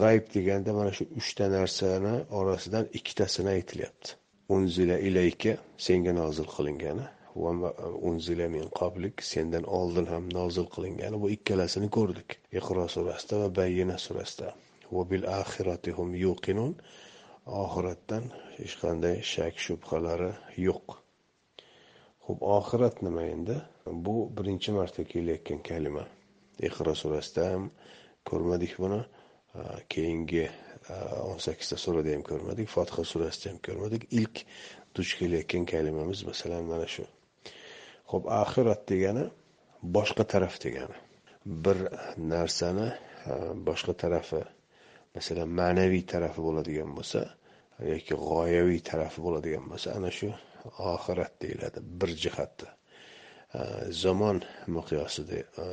[0.00, 4.08] g'ayb deganda mana shu uchta narsani orasidan ikkitasini aytilyapti.
[4.54, 5.52] Unzila ilayka
[5.86, 7.06] senga nozil qilingani.
[7.34, 12.38] Min qablik sendan oldin ham nozil qilingani bu ikkalasini ko'rdik.
[12.58, 14.54] Iqro surasida va bayyina surasida.
[15.10, 15.24] Bil
[15.96, 16.74] hum yuqinun.
[17.46, 18.24] Oxiratdan
[18.58, 20.86] hech qanday shak shubhalari yo'q.
[22.26, 23.56] Ho'p oxirat nima endi?
[23.86, 26.04] Bu birinchi marta kelayotgan kalima.
[26.68, 27.70] Iqro surasida ham
[28.28, 29.00] ko'rmadik buni.
[29.92, 30.44] Keyingi
[31.30, 32.68] o'n sakkizta surada ham ko'rmadik.
[32.68, 34.02] Fotiha surasida ham ko'rmadik.
[34.20, 34.44] Ilk
[34.94, 37.04] duch kelayotgan kalimamiz masalan mana shu.
[38.12, 39.24] Ho'p oxirat degani
[39.96, 40.96] boshqa taraf degani.
[41.64, 41.78] Bir
[42.32, 42.88] narsani
[43.32, 43.32] e,
[43.66, 44.42] boshqa tarafi
[45.16, 47.20] masalan ma'naviy tarafi bo'ladigan bo'lsa
[47.92, 50.28] yoki g'oyaviy tarafi bo'ladigan bo'lsa ana shu
[50.94, 52.68] oxirat deyiladi bir jihatda.
[53.58, 53.60] E,
[54.02, 54.38] zamon
[54.76, 55.66] miqyosida e,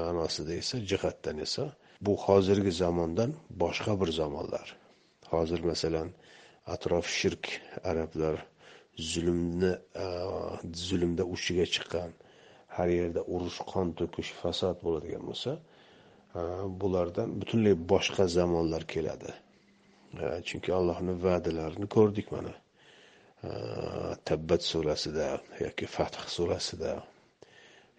[0.00, 1.64] ma'nosida esa jihatdan esa
[2.06, 3.30] bu hozirgi zamondan
[3.62, 4.66] boshqa bir zamonlar.
[5.32, 6.08] Hozir masalan
[6.74, 7.44] atrof shirk
[7.90, 8.36] arablar
[8.98, 9.72] zulmni
[10.04, 10.06] e,
[10.88, 12.10] zulmda uchiga chiqqan
[12.76, 15.52] har yerda urush qon to'kish fasod bo'ladigan bo'lsa
[16.38, 16.40] e,
[16.80, 19.32] bulardan butunlay boshqa zamonlar keladi.
[20.22, 22.54] E, chunki allohni va'dalarini ko'rdik mana.
[24.28, 25.26] Tabbat surasida
[25.64, 26.90] yoki fath surasida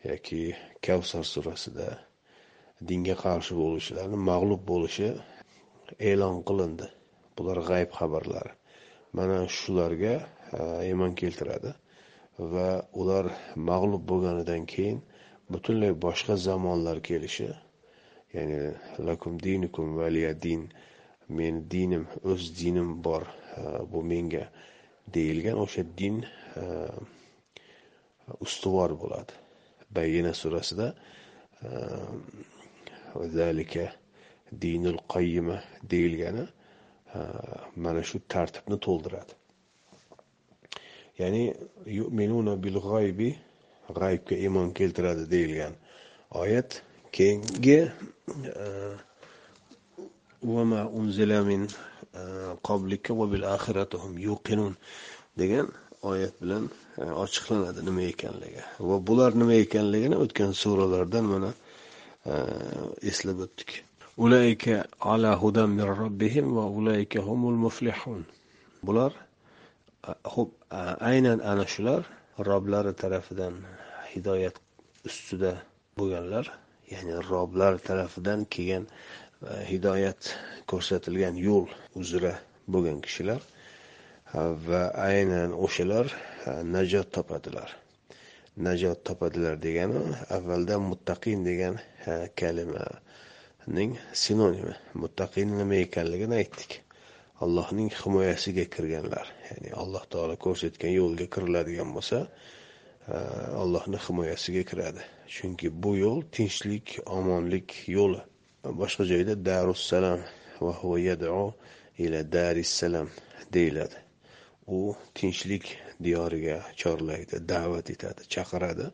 [0.09, 0.41] yoki
[0.85, 1.87] kavsar surasida
[2.89, 5.09] dinga qarshi bo'luvchilarni mag'lub bo'lishi
[6.11, 6.87] e'lon qilindi.
[7.37, 8.53] Bular g'ayb xabarlari.
[9.17, 10.15] Mana shularga
[10.53, 11.73] E, iymon keltiradi.
[12.53, 12.69] Va
[13.01, 13.27] ular
[13.69, 14.99] mag'lub bo'lganidan keyin
[15.53, 17.49] butunlay boshqa zamonlar kelishi
[18.35, 18.59] ya'ni
[19.07, 20.61] lakum dinukum valiya din
[21.37, 23.23] meni dinim o'z dinim bor
[23.57, 23.61] e,
[23.91, 24.45] bu menga
[25.15, 26.23] deyilgan o'sha din
[26.61, 26.63] e,
[28.45, 29.33] ustuvor bo'ladi.
[29.95, 30.87] Bayyina surasida
[33.37, 33.85] zalika
[34.61, 35.57] dinul qayyima
[35.91, 36.45] deyilgani
[37.75, 39.40] mana shu tartibni to'ldiradi.
[41.21, 41.43] Ya'ni
[41.99, 43.29] yu'minuna bil g'oybi
[43.99, 45.73] g'aybga iymon keltiradi deyilgan
[46.41, 46.81] oyat.
[47.11, 47.79] Keyingi
[48.63, 48.65] e,
[50.43, 51.63] vama unzila min
[52.19, 52.21] e,
[52.67, 54.73] qoblika va bil axiratihum yuqinun
[55.39, 55.67] degan
[56.11, 56.63] oyat bilan
[56.97, 58.63] e, ochiqlanadi nima ekanligi.
[58.89, 61.51] Va bular nima ekanligini o'tgan suralardan mana
[63.11, 63.69] eslab o'tdik.
[64.23, 64.75] Ulayka
[65.13, 68.21] ala hudan min robbihim va ulayka humul muflihun
[68.87, 69.11] bular
[70.33, 70.51] ho'p
[71.11, 72.01] aynan ana shular
[72.49, 73.55] roblari tarafidan
[74.13, 74.55] hidoyat
[75.09, 75.53] ustida
[75.97, 76.45] bo'lganlar
[76.93, 80.21] ya'ni roblar tarafidan kelgan e, hidoyat
[80.71, 81.67] ko'rsatilgan yo'l
[82.01, 82.33] uzra
[82.73, 83.41] bo'lgan kishilar
[84.67, 86.07] va aynan o'shalar
[86.75, 87.69] najot topadilar.
[88.67, 90.01] Najot topadilar degani
[90.37, 91.75] avvalda muttaqin degan
[92.11, 93.91] e, kalimaning
[94.23, 96.71] sinonimi muttaqin nima ekanligini aytdik.
[97.41, 99.27] Allohning himoyasiga kirganlar.
[99.49, 103.17] Ya'ni alloh taolo ko'rsatgan yo'lga kiriladigan bo'lsa e,
[103.63, 105.01] allohni himoyasiga kiradi.
[105.35, 108.21] Chunki bu yo'l tinchlik omonlik yo'li.
[108.81, 110.19] Boshqa joyda darussalam
[110.61, 110.73] va
[111.09, 111.45] yad'u
[112.03, 113.07] ila darissalam
[113.53, 113.97] deyiladi.
[114.77, 115.65] U tinchlik
[116.05, 118.91] diyoriga chorlaydi da'vat etadi chaqiradi.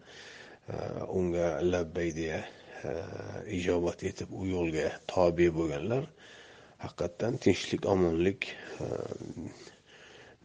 [0.72, 0.76] E,
[1.20, 2.40] unga labbay deya
[2.88, 2.92] e,
[3.60, 6.08] ijobat etib u yo'lga tobe bo'lganlar
[6.84, 8.42] haqiqatdan tinchlik omonlik
[8.80, 9.50] ehm,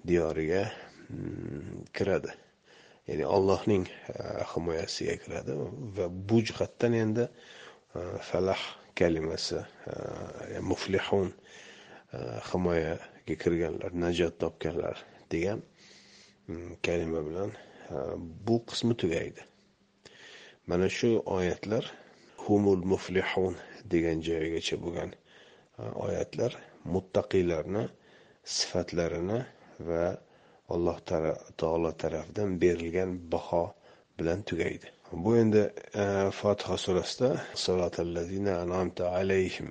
[0.07, 0.73] diyoriga
[1.09, 2.33] mm, kiradi.
[3.09, 5.57] Ya'ni allohning eh, himoyasiga kiradi
[5.97, 8.63] va bu jihatdan endi eh, falah
[8.99, 9.61] kalimasi
[9.93, 11.33] eh, muflihun
[12.51, 14.97] himoyaga kirganlar najot topganlar
[15.33, 15.63] degan
[16.49, 17.51] mm, kalima bilan
[18.47, 19.43] bu qismi tugaydi.
[20.67, 21.85] Mana shu oyatlar
[22.45, 23.57] humul muflihun
[23.93, 25.11] degan joygacha bo'lgan
[25.83, 26.57] Э, oyatlar
[26.95, 27.83] muttaqiylarni
[28.57, 29.39] sifatlarini
[29.89, 30.05] va
[30.75, 30.99] alloh
[31.61, 33.65] taolo tarafidan berilgan baho
[34.19, 34.89] bilan tugaydi.
[35.25, 35.63] Bu endi
[36.03, 36.05] e,
[36.41, 37.31] fotiha surasida
[38.63, 39.71] an'amta alayhim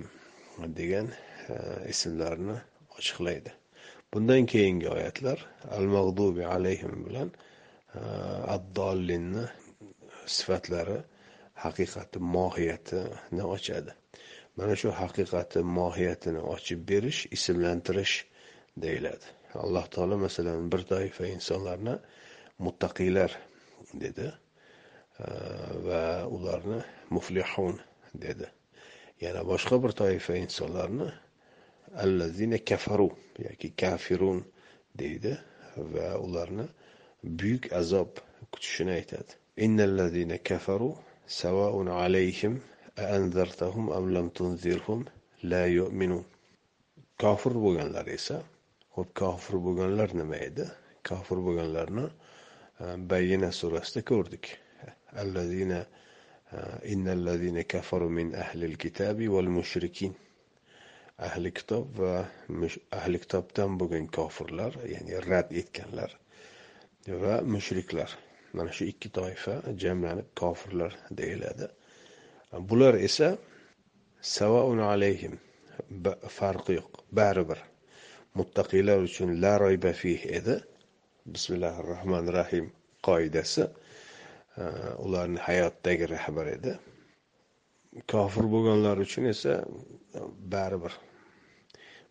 [0.78, 1.08] degan
[1.48, 1.54] e,
[1.92, 2.56] ismlarni
[2.98, 3.52] ochiqlaydi.
[4.14, 5.38] Bundan keyingi oyatlar
[5.78, 7.32] al mag'dubi alayhim bilan
[7.94, 8.00] e,
[8.56, 9.44] addollinni
[10.36, 10.98] sifatlari
[11.64, 13.92] haqiqati mohiyatini ochadi.
[14.56, 18.14] Mana shu haqiqati mohiyatini ochib berish ismlantirish
[18.84, 19.26] deyiladi.
[19.64, 21.94] Alloh taolo masalan bir toifa insonlarni
[22.64, 23.30] muttaqiylar
[24.02, 24.26] dedi
[25.24, 25.26] e,
[25.86, 26.02] va
[26.36, 27.80] ularni muflihun
[28.24, 28.46] dedi.
[29.24, 31.08] Yana boshqa bir toifa insonlarni
[32.04, 33.08] allazina kafaru
[33.46, 34.44] yoki kafirun
[35.00, 35.32] deydi
[35.94, 36.66] va ularni
[37.38, 38.10] buyuk azob
[38.52, 39.32] kutishini aytadi.
[39.56, 40.90] Innallazina kafaru
[41.26, 42.54] savaun alayhim
[42.96, 45.06] anzartahum am lam tunzirhum
[45.50, 46.24] la yu'minun
[47.22, 48.42] kofir bo'lganlar esa
[48.92, 50.64] Xo'p, kofir bo'lganlar nima edi?
[51.08, 54.50] Kofir bo'lganlarni e, Bayyina surasida ko'rdik.
[55.22, 56.58] Allazina e,
[56.94, 60.12] innallazina kafaru min ahlil kitabi wal mushrikin.
[61.28, 62.12] Ahli kitob va
[62.98, 66.12] ahli kitobdan bo'lgan kofirlar, ya'ni rad etganlar
[67.24, 68.10] va mushriklar.
[68.52, 71.72] Mana shu ikki toifa jamlanib kofirlar deyiladi.
[72.52, 73.38] Bular esa
[74.20, 75.40] savaun alayhim.
[76.28, 77.58] Farqi yo'q, baribir.
[78.36, 80.56] Muttaqiylar uchun la royba fih edi.
[81.34, 82.66] Bismillahi rohmanir rohim
[83.06, 83.64] qoidasi
[85.04, 86.72] ularni hayotdagi rahbar edi.
[88.12, 89.52] Kofir bo'lganlar uchun esa
[90.54, 90.92] baribir.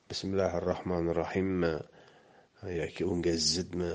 [0.10, 1.74] Bismillahi rohmanir rohimmi
[2.82, 3.94] yoki unga zidmi?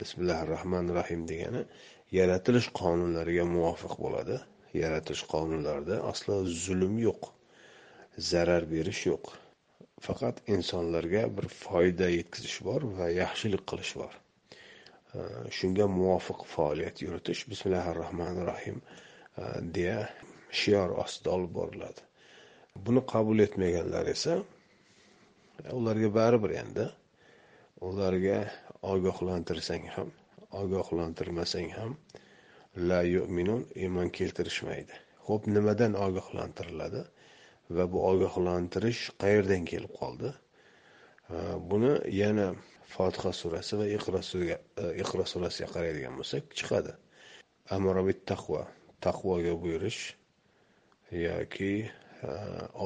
[0.00, 1.62] Bismillahi rohmanir rohim degani
[2.18, 4.36] yaratilish qonunlariga muvofiq bo'ladi.
[4.78, 7.30] Yaratish qonunlarida aslo zulm yo'q
[8.30, 9.30] zarar berish yo'q.
[10.06, 14.12] Faqat insonlarga bir foyda yetkazish bor va yaxshilik qilish bor.
[15.58, 18.78] Shunga muvofiq faoliyat yuritish bismillahi rohmanir rohim
[19.38, 19.42] e,
[19.74, 19.98] deya
[20.60, 22.06] shior ostida olib boriladi.
[22.86, 26.86] Buni qabul etmaganlar esa e, ularga baribir endi
[27.90, 28.38] ularga
[28.94, 30.14] ogohlantirsang ham
[30.62, 31.96] ogohlantirmasang ham
[32.76, 34.94] la yu'minun iymon keltirishmaydi.
[35.26, 37.02] Ho'p nimadan ogohlantiriladi?
[37.76, 40.32] Va bu ogohlantirish qayerdan kelib qoldi?
[41.70, 42.46] Buni yana
[42.94, 44.56] fotiha surasi va iqro e,
[45.02, 46.94] iqro surasiga qaraydigan bo'lsak chiqadi.
[47.76, 48.62] Amrobit taqvo
[49.06, 50.00] taqvoga buyurish
[51.24, 52.30] yoki e,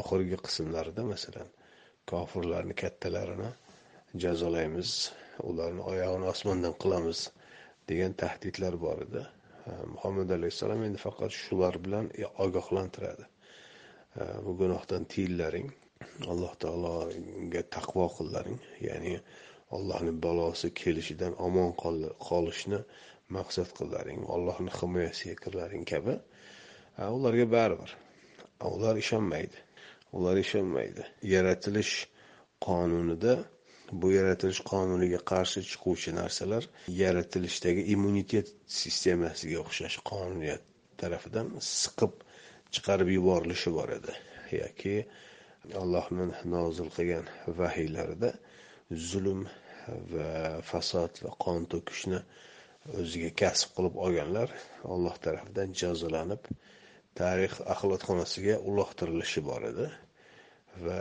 [0.01, 1.49] oxirgi qismlarida masalan
[2.13, 3.51] kofirlarni kattalarini
[4.25, 4.91] jazolaymiz
[5.51, 7.25] ularni oyog'ini osmondan qilamiz
[7.89, 9.25] degan tahdidlar bor edi.
[9.95, 13.25] Muhammad alayhissalom endi faqat shular bilan e, ogohlantiradi.
[14.21, 15.69] E, bu gunohdan tiyillaring
[16.33, 18.61] alloh taologa taqvo qillaring.
[18.89, 19.15] Ya'ni
[19.77, 21.71] allohni balosi kelishidan omon
[22.29, 22.81] qolishni
[23.37, 26.15] maqsad qillaring allohni himoyasiga kirlaring kabi.
[27.01, 27.91] E, ularga baribir
[28.77, 29.59] ular ishonmaydi
[30.17, 31.03] ular ishonmaydi.
[31.35, 31.95] Yaratilish
[32.67, 33.35] qonunida
[34.03, 36.69] bu yaratilish qonuniga qarshi chiquvchi narsalar
[37.03, 40.63] yaratilishdagi immunitet sistemasiga o'xshash qonuniyat
[41.01, 42.15] tarafidan siqib
[42.75, 44.15] chiqarib yuborilishi bor edi.
[44.61, 44.97] Yoki
[45.83, 47.27] allohni nozil qilgan
[47.61, 48.31] vahiylarida
[49.11, 49.47] zulm
[50.15, 50.31] va
[50.71, 52.21] fasod va qon to'kishni
[53.01, 54.49] o'ziga kasb qilib olganlar
[54.97, 56.51] alloh tarafidan jazolanib
[57.21, 59.87] tarix axlatxonasiga uloqtirilishi bor edi.
[60.87, 60.99] Va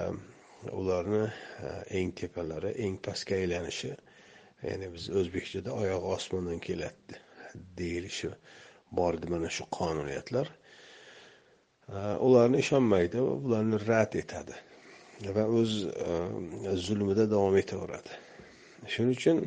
[0.72, 1.24] ularni
[1.68, 3.92] e, eng tepalari eng pastga aylanishi
[4.64, 7.20] ya'ni biz o'zbekchada oyog'i osmondan keladi
[7.80, 8.30] deyilishi
[8.92, 10.52] bor edi mana shu qonuniyatlar.
[11.90, 11.98] E,
[12.28, 14.56] ularni ishonmaydi va ularni rad etadi
[15.38, 18.22] va o'z e, zulmida davom etaveradi.
[18.94, 19.46] Shuning uchun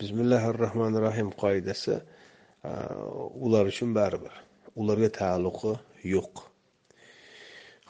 [0.00, 2.00] bismillahi rohmanir rohim qoidasi
[3.46, 4.34] ular uchun baribir.
[4.76, 5.76] Ularga taalluqi
[6.14, 6.51] yo'q.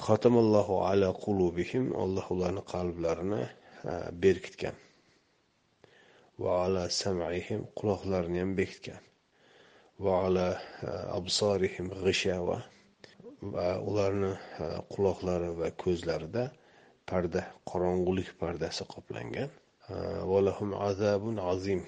[0.00, 4.76] Xotamallohu ala qulubihim alloh ularni qalblarini e, berkitgan.
[6.42, 9.02] Va ala sam'ihim quloqlarini ham bekitgan
[10.05, 12.59] va ala e, absorihim g'ishava
[13.55, 14.33] va ularni
[14.64, 16.44] e, quloqlari va ko'zlarida
[17.07, 19.50] parda qorong'ulik pardasi qoplangan.
[20.33, 21.81] Valahum azabun azim.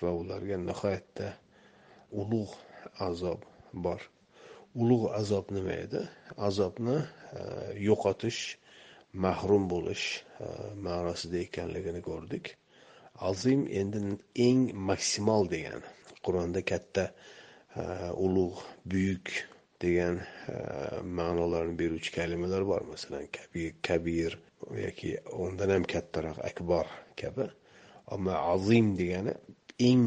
[0.00, 1.28] Va ularga nihoyatda
[2.20, 2.54] ulug'
[3.08, 3.40] azob
[3.84, 4.00] bor.
[4.80, 6.00] Ulug' azob nima edi?
[6.48, 6.96] Azobni
[7.38, 7.42] E,
[7.88, 8.40] yo'qotish
[9.24, 10.06] mahrum bo'lish
[10.40, 10.48] e,
[10.86, 12.56] ma'nosida ekanligini ko'rdik.
[13.30, 14.00] Azim endi
[14.46, 15.86] eng maksimal degani.
[16.24, 17.84] Qur'onda katta e,
[18.26, 19.32] ulug' buyuk
[19.80, 20.20] degan
[21.18, 22.82] ma'nolarni beruvchi kalimalar bor.
[22.92, 24.36] Masalan kabir kabir
[24.84, 25.14] yoki
[25.44, 26.86] undan ham kattaroq akbar
[27.20, 27.46] kabi.
[28.14, 29.32] Ammo azim degani
[29.90, 30.04] eng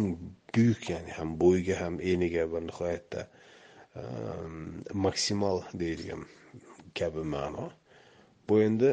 [0.53, 3.21] buyuk ya'ni ham bo'yiga ham eniga va nihoyatda
[5.05, 6.21] maksimal deyilgan
[6.99, 7.65] kabi ma'no.
[8.47, 8.89] Bu endi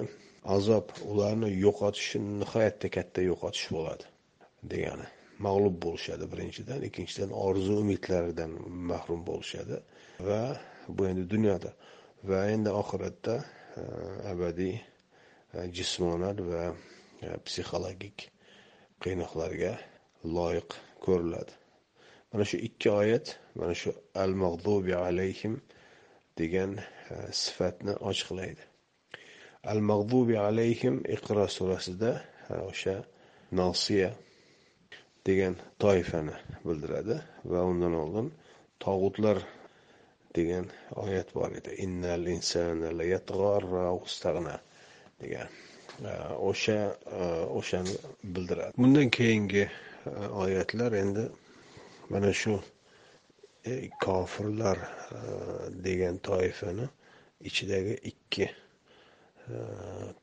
[0.57, 4.07] azob ularni yo'qotishi nihoyatda katta yo'qotish bo'ladi
[4.73, 5.07] degani.
[5.47, 8.53] Mag'lub bo'lishadi birinchidan ikkinchidan orzu umidlaridan
[8.91, 9.77] mahrum bo'lishadi
[10.29, 10.41] va
[10.97, 11.71] bu endi dunyoda
[12.31, 13.37] va endi oxiratda
[13.81, 13.83] e,
[14.33, 14.83] abadiy e,
[15.77, 16.65] jismonan va
[17.25, 18.29] e, psixologik
[19.03, 19.73] qiynoqlarga
[20.37, 21.53] loyiq ko'riladi.
[22.33, 23.27] Mana shu ikki oyat
[23.59, 23.91] mana shu
[24.23, 25.55] al mag'dubi alayhim
[26.40, 28.64] degan e, sifatni ochiqlaydi
[29.72, 32.12] al mag'dubi alayhim iqro surasida
[32.50, 32.96] e, o'sha
[33.61, 34.11] nosiya
[35.29, 37.16] degan toifani bildiradi
[37.53, 38.29] va undan oldin
[38.85, 39.38] tog'utlar
[40.37, 40.66] degan
[41.05, 41.70] oyat bor edi.
[41.85, 42.90] Innal insana
[45.22, 45.48] degan.
[46.11, 46.12] E,
[46.50, 46.79] o'sha
[47.59, 47.94] o'shani
[48.35, 48.72] bildiradi.
[48.83, 49.64] Bundan keyingi
[50.44, 51.24] oyatlar endi
[52.11, 52.61] mana shu
[53.66, 55.20] E, kofirlar e,
[55.85, 56.87] degan toifani
[57.40, 59.57] ichidagi ikki e,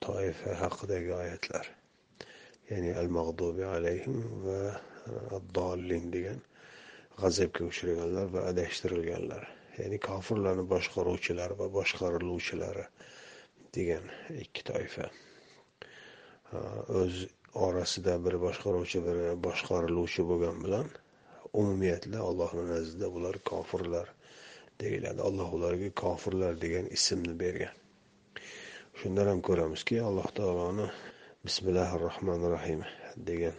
[0.02, 1.70] toifa haqidagi oyatlar.
[2.70, 6.42] Ya'ni al mag'dubi alayhim va dollin degan
[7.22, 9.46] g'azabga uchraganlar va adashtirilganlar.
[9.78, 12.86] Ya'ni kofirlarni boshqaruvchilari va boshqariluvchilari
[13.78, 14.10] degan
[14.44, 15.12] ikki toifa.
[17.02, 17.26] O'z
[17.68, 20.90] orasida biri boshqaruvchi biri boshqariluvchi bo'lgani bilan
[21.60, 24.08] umumiyatla allohni nazdida bular kofirlar
[24.82, 25.22] deyiladi.
[25.30, 27.76] Alloh ularga kofirlar degan ismni bergan.
[29.00, 30.88] Shundan ham ko'ramizki alloh taoloni
[31.46, 32.82] bismillahi rohmanir rohim
[33.30, 33.58] degan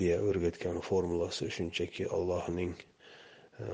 [0.00, 2.74] deya o'rgatgan formulasi shunchaki allohning
[3.64, 3.66] e,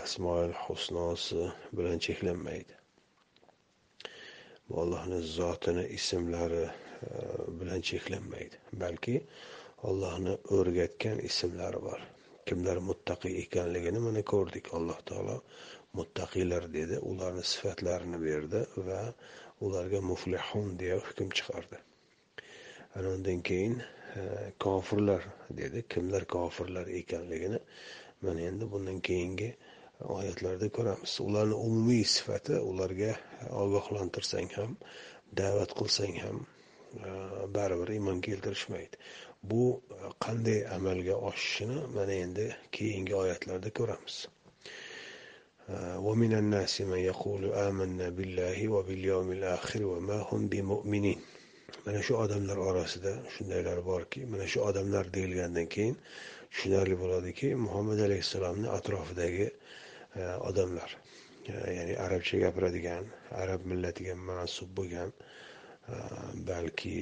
[0.00, 2.74] asmoil husnosi bilan cheklanmaydi.
[4.68, 6.70] Bu allohni zotini ismlari e,
[7.60, 8.62] bilan cheklanmaydi.
[8.84, 9.16] Balki
[9.90, 12.06] allohni o'rgatgan ismlari bor.
[12.46, 14.70] Kimlar muttaqiy ekanligini mana ko'rdik.
[14.78, 15.36] Alloh taolo
[15.98, 19.02] muttaqiylar dedi ularni sifatlarini berdi va
[19.66, 21.78] ularga muflihun deya hukm chiqardi.
[22.96, 23.76] Ana undan keyin
[24.20, 24.22] e,
[24.64, 25.22] kofirlar
[25.60, 27.58] dedi kimlar kofirlar ekanligini
[28.22, 29.50] mana endi bundan keyingi
[30.16, 31.18] oyatlarda ko'ramiz.
[31.28, 33.12] Ularni umumiy sifati ularga
[33.64, 34.76] ogohlantirsang ham
[35.40, 37.10] da'vat qilsang ham e,
[37.56, 38.96] baribir iymon keltirishmaydi.
[39.49, 39.63] bu
[40.23, 44.17] qanday amalga oshishini mana endi keyingi oyatlarda ko'ramiz
[46.07, 51.19] ومن الناس من يقول آمنا بالله وباليوم الآخر وما هم بمؤمنين
[51.85, 55.95] mana shu odamlar orasida shundaylar borki mana shu odamlar deyilgandan keyin
[56.51, 59.47] tushunarli bo'ladiki muhammad alayhissalomni atrofidagi
[60.15, 60.97] e, odamlar
[61.47, 63.05] e, ya'ni arabcha gapiradigan
[63.43, 65.95] arab millatiga mansub bo'lgan e,
[66.49, 66.97] balki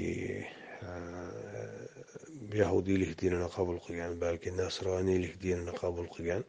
[2.62, 6.42] yahudiylik dinini qabul qilgan balki nasroniylik dinini qabul qilgan.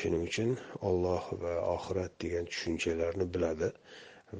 [0.00, 0.50] Shuning uchun
[0.90, 3.68] olloh va oxirat degan tushunchalarni biladi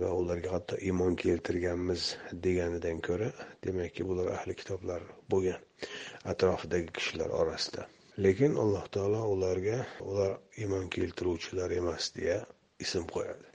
[0.00, 2.02] va ularga hatto iymon keltirganmiz
[2.46, 3.28] deganidan ko'ra
[3.66, 5.60] demakki bular ahli kitoblar bo'lgan
[6.32, 7.86] atrofidagi kishilar orasida.
[8.24, 9.78] Lekin alloh taolo ularga
[10.10, 10.32] ular
[10.62, 12.38] iymon keltiruvchilar emas deya
[12.84, 13.48] ism qo'yadi.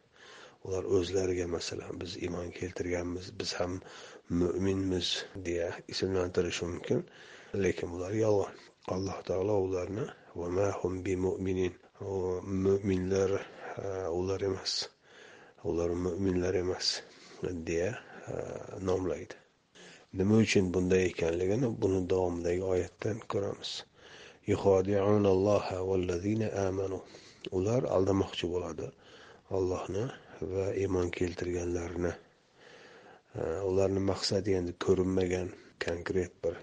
[0.66, 3.74] Ular o'zlariga masalan biz iymon keltirganmiz biz ham
[4.42, 5.08] mo'minmiz
[5.46, 7.00] deya ismlantirish mumkin
[7.64, 8.54] lekin bular yolg'on
[8.96, 10.06] alloh taolo ularni
[12.64, 13.32] mo'minlar
[13.86, 13.88] e,
[14.20, 14.74] ular emas.
[15.70, 16.88] Ular mo'minlar emas
[17.70, 17.92] deya
[18.34, 18.36] e,
[18.90, 19.36] nomlaydi
[20.18, 23.72] nima uchun bunday ekanligini buni davomidagi oyatdan ko'ramiz.
[27.58, 28.88] Ular aldamoqchi bo'ladi
[29.58, 30.04] allohni
[30.54, 32.12] va iymon keltirganlarni
[33.70, 35.50] ularni maqsadi endi ko'rinmagan
[35.86, 36.60] konkret bir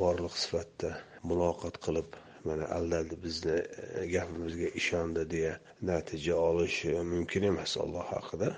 [0.00, 0.90] borliq sifatida
[1.30, 2.16] muloqot qilib
[2.48, 3.56] mana aldadi bizni
[4.00, 5.52] e, gapimizga ishondi deya
[5.90, 8.50] natija olish e, mumkin emas alloh haqida.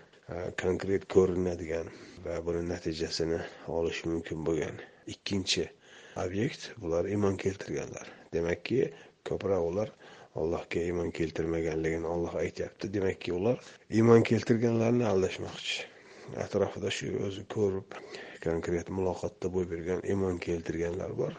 [0.62, 1.88] Konkret ko'rinadigan
[2.24, 3.40] va buni natijasini
[3.78, 4.76] olish mumkin bo'lgan
[5.14, 5.64] ikkinchi
[6.24, 8.06] obyekt bular iymon keltirganlar.
[8.34, 8.92] Demakki
[9.30, 9.90] ko'proq ular
[10.42, 12.92] allohga iymon keltirmaganligini olloh aytyapti.
[12.98, 13.58] Demakki ular
[13.90, 15.90] iymon keltirganlarni aldashmoqchi.
[16.44, 17.96] Atrofida shu o'zi ko'rib
[18.44, 21.34] konkret muloqotda bo'lib yurgan iymon keltirganlar bor.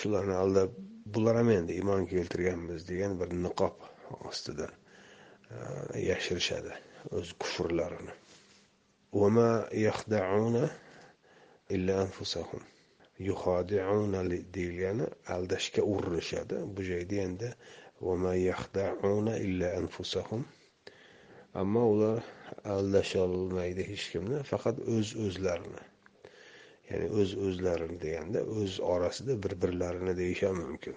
[0.00, 0.76] Shularni aldab
[1.14, 3.76] bular ham endi iymon keltirganmiz degan bir niqob
[4.30, 4.68] ostida
[5.50, 5.56] e,
[6.10, 6.72] yashirishadi
[7.18, 8.14] o'z kufrlarini.
[14.54, 16.56] Deyilgani aldashga urinishadi.
[16.76, 17.52] Bu joyda endi
[21.54, 22.24] ammo ular
[22.76, 25.84] aldasholmaydi hech kimni faqat o'z öz o'zlarini
[26.90, 30.96] ya'ni o'z o'zlarini deganda o'z orasida bir birlarini deyish ham mumkin.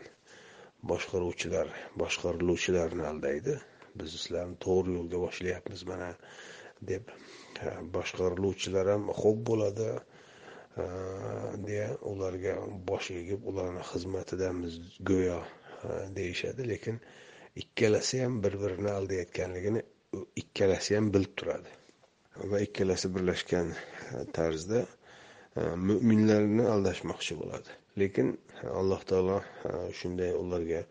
[0.92, 1.68] Boshqaruvchilar
[2.02, 3.56] boshqariluvchilarni aldaydi.
[4.00, 6.10] Biz sizlarni to'g'ri yo'lga boshlayapmiz mana
[6.92, 7.14] deb
[7.96, 9.90] boshqariluvchilar ham xo'p bo'ladi
[11.68, 12.56] deya ularga
[12.92, 14.80] bosh egib ularni xizmatidamiz
[15.12, 15.40] go'yo
[16.20, 16.70] deyishadi.
[16.74, 17.02] Lekin
[17.64, 19.82] ikkalasi ham bir birini aldayotganligini
[20.42, 21.72] ikkalasi ham bilib turadi
[22.52, 24.80] va ikkalasi birlashgan e, tarzda
[25.60, 27.76] e, mo'minlarni aldashmoqchi bo'ladi.
[28.02, 28.28] Lekin
[28.64, 29.38] e, alloh taolo
[30.00, 30.82] shunday ularga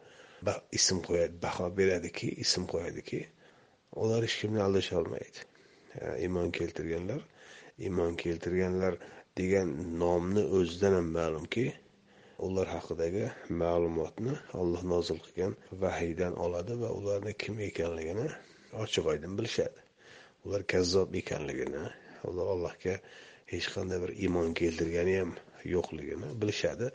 [0.78, 3.20] ism qo'yadi baho beradiki ism qo'yadiki
[4.02, 5.46] ular hech kimni aldasha olmaydi.
[6.24, 7.22] Iymon keltirganlar
[7.86, 8.94] iymon keltirganlar
[9.40, 9.68] degan
[10.02, 11.64] nomni o'zidan ham ma'lumki
[12.46, 13.24] ular haqidagi
[13.62, 18.28] ma'lumotni olloh nozil qilgan vahiydan oladi va ularni kim ekanligini
[18.84, 19.80] ochiq oydin bilishadi.
[20.44, 21.84] Ular kazzob ekanligini
[22.28, 22.94] ular allohga
[23.52, 25.32] hech qanday bir iymon keltirgani ham
[25.74, 26.90] yo'qligini bilishadi.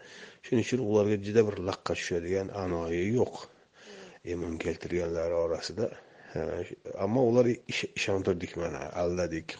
[0.45, 3.35] Shuning uchun ularga juda bir laqqa tushadigan anoyi yo'q.
[4.31, 5.89] Iymon keltirganlar orasida
[7.05, 9.55] ammo ular ishontirdik mana aldadik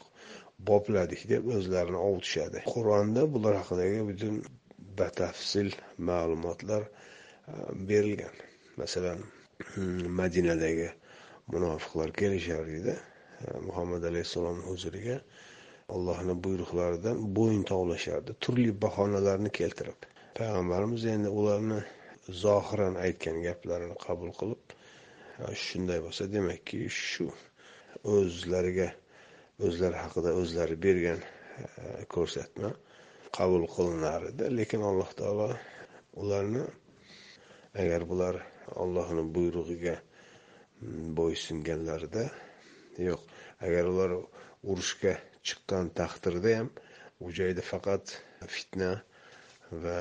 [0.70, 2.64] bopladik deb o'zlarini ovutishadi.
[2.74, 4.36] Qur'onda bular haqidagi butun
[5.00, 5.70] batafsil
[6.10, 6.84] ma'lumotlar
[7.90, 8.36] berilgan.
[8.82, 9.20] Masalan
[9.74, 10.90] hmm, madinadagi
[11.48, 12.96] munofiqlar kelishar edi.
[13.46, 15.18] E, Muhammad alayhissalomni huzuriga
[15.96, 18.36] allohni buyruqlaridan bo'yin tovlashardi.
[18.44, 20.00] Turli bahonalarni keltirib.
[20.40, 21.80] Payg'ambarimiz endi ularni
[22.44, 24.78] zohiran aytgan gaplarini qabul qilib
[25.66, 27.28] shunday bo'lsa demakki shu
[28.16, 28.90] o'zlariga
[29.66, 32.72] o'zlari haqida o'zlari bergan e, ko'rsatma
[33.38, 34.44] qabul qilinar edi.
[34.60, 35.50] Lekin alloh taolo
[36.22, 36.64] ularni
[37.82, 38.36] agar bular
[38.84, 39.96] ollohni buyrug'iga
[41.20, 42.26] bo'ysunganlarida
[43.08, 43.22] yo'q
[43.68, 44.16] agar ular
[44.72, 45.14] urushga
[45.48, 46.70] chiqqan taqdirda ham
[47.24, 48.16] u joyda faqat
[48.56, 48.92] fitna
[49.84, 50.00] va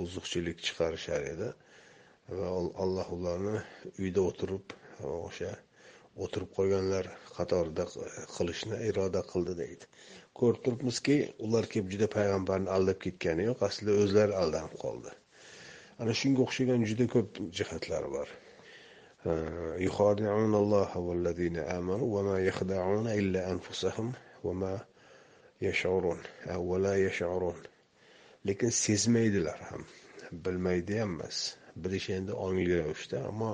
[0.00, 1.48] buzuqchilik chiqarishar edi
[2.38, 2.48] va
[2.84, 3.56] alloh ularni
[4.02, 4.76] uyda o'tirib
[5.10, 5.52] o'sha
[6.26, 7.86] o'tirib qolganlar qatorida
[8.36, 9.84] qilishni iroda qildi deydi.
[10.40, 15.14] Ko'rib turibmizki ular kelib juda payg'ambarni aldab ketgani yo'q aslida o'zlari aldanib qoldi.
[16.02, 18.28] Ana shunga o'xshagan juda ko'p jihatlar bor.
[19.87, 24.11] يخادعون الله والذين آمنوا وما يخدعون إلا أنفسهم
[24.43, 24.79] وما
[25.63, 26.19] yashurun
[26.55, 27.59] avvala yashurun
[28.47, 29.83] lekin sezmaydilar ham
[30.45, 31.37] bilmaydi ham emas
[31.83, 33.51] bilish endi ongli ravishda ammo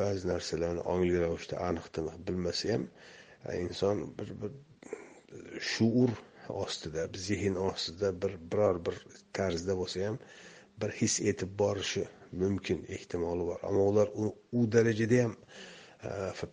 [0.00, 2.84] ba'zi narsalarni ongli ravishda aniq tiniq bilmasa ham
[3.62, 4.52] inson bir bir
[5.72, 6.10] shuur
[6.62, 8.96] ostida zehn ostida bir biror bir
[9.38, 10.16] tarzda bo'lsa ham
[10.80, 12.04] bir his etib borishi
[12.42, 14.08] mumkin ehtimoli bor ammo ular
[14.58, 15.34] u darajada ham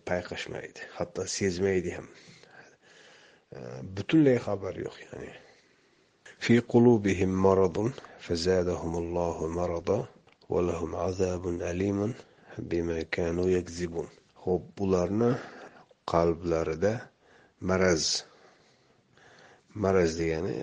[0.09, 2.07] payqashmaydi hatto sezmaydi ham
[3.95, 5.31] butunlay xabar yo'q ya'ni
[6.45, 7.77] في قلوبهم مرض
[8.25, 9.99] فزادهم الله مرضا
[10.49, 12.13] ولهم عذاب أليم
[12.69, 14.07] بما كانوا يكذبون
[14.45, 15.31] ho'p bularni
[16.11, 16.93] qalblarida
[17.69, 18.03] maraz
[19.83, 20.53] maraz degani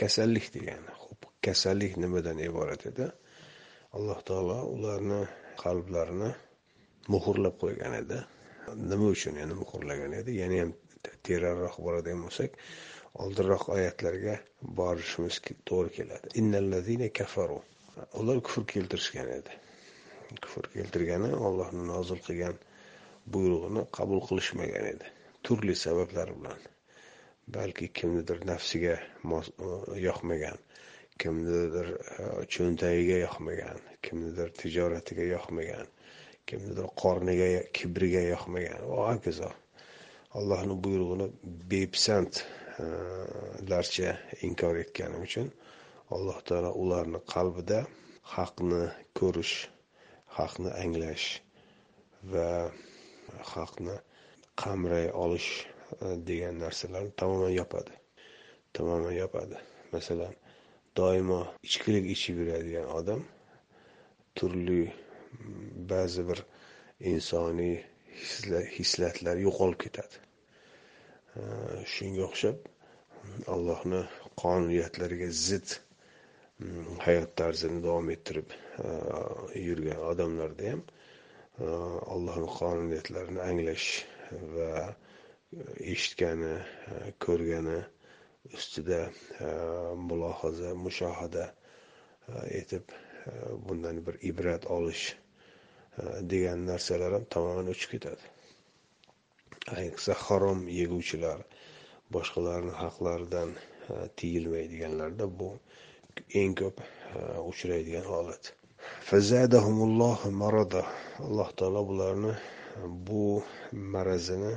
[0.00, 1.03] kasallik degani ho'p
[1.47, 3.05] kasallik nimadan iborat edi?
[3.97, 5.21] Alloh taolo ularni
[5.63, 6.31] qalblarini
[7.13, 8.17] muhrlab qo'ygan edi.
[8.91, 10.39] Nima uchun yana muhrlagan edi?
[10.41, 10.71] Yana ham
[11.27, 12.57] teranroq boradigan bo'lsak
[13.23, 14.35] oldinroq oyatlarga
[14.79, 15.39] borishimiz
[15.69, 16.33] to'g'ri keladi.
[16.41, 17.59] Innallazina kafaru.
[18.19, 19.59] Ular kufr keltirishgan edi.
[20.43, 22.57] Kufr keltirgani ollohni nozil qilgan
[23.35, 25.11] buyrug'ini qabul qilishmagan edi.
[25.45, 26.59] Turli sabablar bilan.
[27.55, 28.95] Balki kimnidir nafsiga
[30.07, 30.57] yoqmagan.
[31.21, 31.97] Kimnidir e,
[32.53, 35.87] cho'ntagiga yoqmagan kimnidir tijoratiga yoqmagan
[36.49, 37.47] kimnidir qorniga
[37.77, 38.79] kibriga yoqmagan.
[38.89, 39.49] Va hokazo
[40.37, 41.27] allohni buyrug'ini
[41.71, 44.15] bepisandlarcha e,
[44.47, 45.47] inkor etgani uchun
[46.15, 47.79] alloh taolo ularni qalbida
[48.35, 48.83] haqni
[49.19, 49.55] ko'rish
[50.37, 51.27] haqni anglash
[52.33, 52.49] va
[53.53, 53.95] haqni
[54.63, 55.65] qamray olish e,
[56.29, 57.93] degan narsalarni tamoman yopadi.
[58.75, 59.57] Tamoman yopadi.
[59.93, 60.33] Masalan
[60.99, 63.21] doimo ichkilik ichib yuradigan odam
[64.37, 66.43] turli mm, ba'zi bir
[67.11, 67.75] insoniy
[68.77, 70.21] hislatlar yo'qolib ketadi.
[71.93, 74.01] Shunga o'xshab mm, allohni
[74.43, 78.55] qonuniyatlariga zid mm, hayot tarzini davom ettirib
[79.67, 80.85] yurgan odamlarda ham
[82.15, 83.89] allohni qonuniyatlarini anglash
[84.55, 84.93] va e,
[85.93, 86.53] eshitgani
[87.25, 87.77] ko'rgani
[88.53, 89.47] ustida e,
[90.07, 91.45] mulohaza mushohada
[92.59, 93.31] etib e,
[93.67, 98.23] bundan bir ibrat olish e, degan narsalar ham tamoman o'chib ketadi
[99.77, 101.39] ayniqsa harom yeguvchilar
[102.17, 103.55] boshqalarni haqlaridan
[104.17, 105.49] tiyilmaydiganlarda bu
[106.41, 106.77] eng ko'p
[107.51, 108.53] uchraydigan holat
[111.27, 112.33] alloh taolo bularni
[113.09, 113.43] bu
[113.95, 114.53] marazini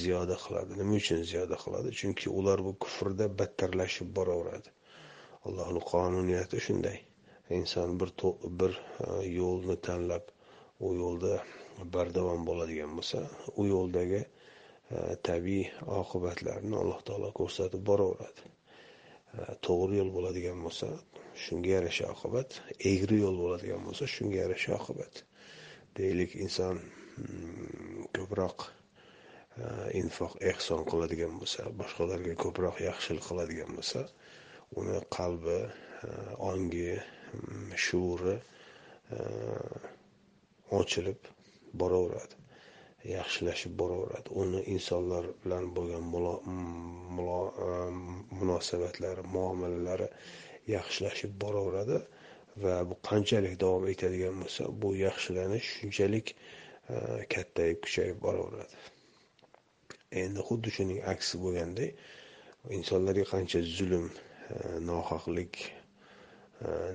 [0.00, 4.70] ziyoda qiladi nima uchun ziyoda qiladi chunki ular bu kufrda battarlashib boraveradi
[5.46, 6.98] allohni qonuniyati shunday
[7.58, 8.10] inson bir
[8.60, 8.72] bir
[9.38, 10.24] yo'lni tanlab
[10.86, 11.34] u yo'lda
[11.94, 13.20] bardavom bo'ladigan bo'lsa
[13.60, 14.22] u yo'ldagi
[15.28, 15.66] tabiiy
[16.00, 18.42] oqibatlarni alloh taolo ko'rsatib boraveradi
[19.66, 20.88] to'g'ri yo'l bo'ladigan bo'lsa
[21.44, 22.58] shunga yarasha oqibat
[22.92, 25.22] egri yo'l bo'ladigan bo'lsa shunga yarasha oqibat
[25.98, 26.80] deylik inson
[28.16, 28.68] ko'proq
[30.00, 34.00] infoq ehson qiladigan bo'lsa boshqalarga ko'proq yaxshilik qiladigan bo'lsa
[34.80, 35.58] uni qalbi
[36.50, 36.94] ongi
[37.86, 38.36] shuuri
[40.80, 41.20] ochilib
[41.82, 42.36] boraveradi
[43.10, 46.04] yaxshilashib boraveradi uni insonlar bilan bo'lgan
[48.40, 50.08] munosabatlari muomalalari
[50.76, 52.00] yaxshilashib boraveradi
[52.64, 56.34] va bu qanchalik davom etadigan bo'lsa bu yaxshilanish shunchalik
[57.34, 58.93] kattayib kuchayib boraveradi
[60.22, 61.90] endi xuddi shuning aksi bo'lganday
[62.78, 65.54] insonlarga qancha zulm nohaqlikni nohaqlik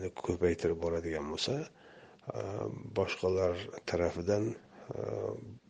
[0.06, 1.68] e, ko'paytirib boradigan bo'lsa e,
[3.00, 3.56] boshqalar
[3.90, 4.52] tarafidan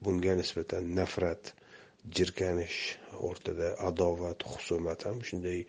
[0.04, 1.54] bunga nisbatan nafrat
[2.18, 2.78] jirkanish
[3.28, 5.60] o'rtada adovat husumat ham shunday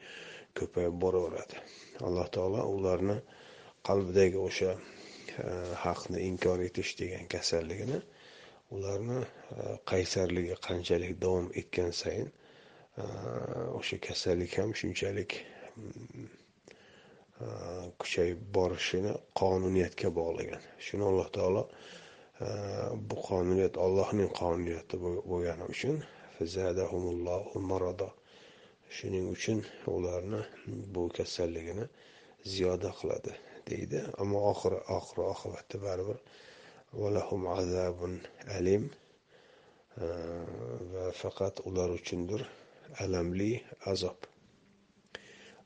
[0.58, 1.56] ko'payib boraveradi.
[2.06, 3.16] Alloh taolo ularni
[3.88, 4.70] qalbidagi o'sha
[5.84, 7.98] haqni inkor etish degan kasalligini
[8.76, 9.24] ularni e,
[9.90, 12.28] qaysarligi qanchalik davom etgan sayin
[13.02, 13.04] e,
[13.78, 15.30] o'sha kasallik ham shunchalik
[17.44, 17.46] e,
[18.00, 19.12] kuchayib borishini
[19.42, 20.62] qonuniyatga bog'lagan.
[20.86, 21.64] Shuni alloh taolo
[23.08, 25.96] bu qonuniyat allohning qonuniyati bo'lgani uchun
[28.98, 29.58] shuning uchun
[29.96, 30.40] ularni
[30.94, 31.86] bu kasalligini
[32.52, 33.32] ziyoda qiladi
[33.70, 33.98] deydi.
[34.22, 36.18] Ammo oxiri oxiri oqibatda baribir
[36.93, 38.20] valahum azabun
[38.57, 38.91] alim.
[40.93, 42.43] Va faqat ular uchundir
[42.99, 44.18] alamli azob.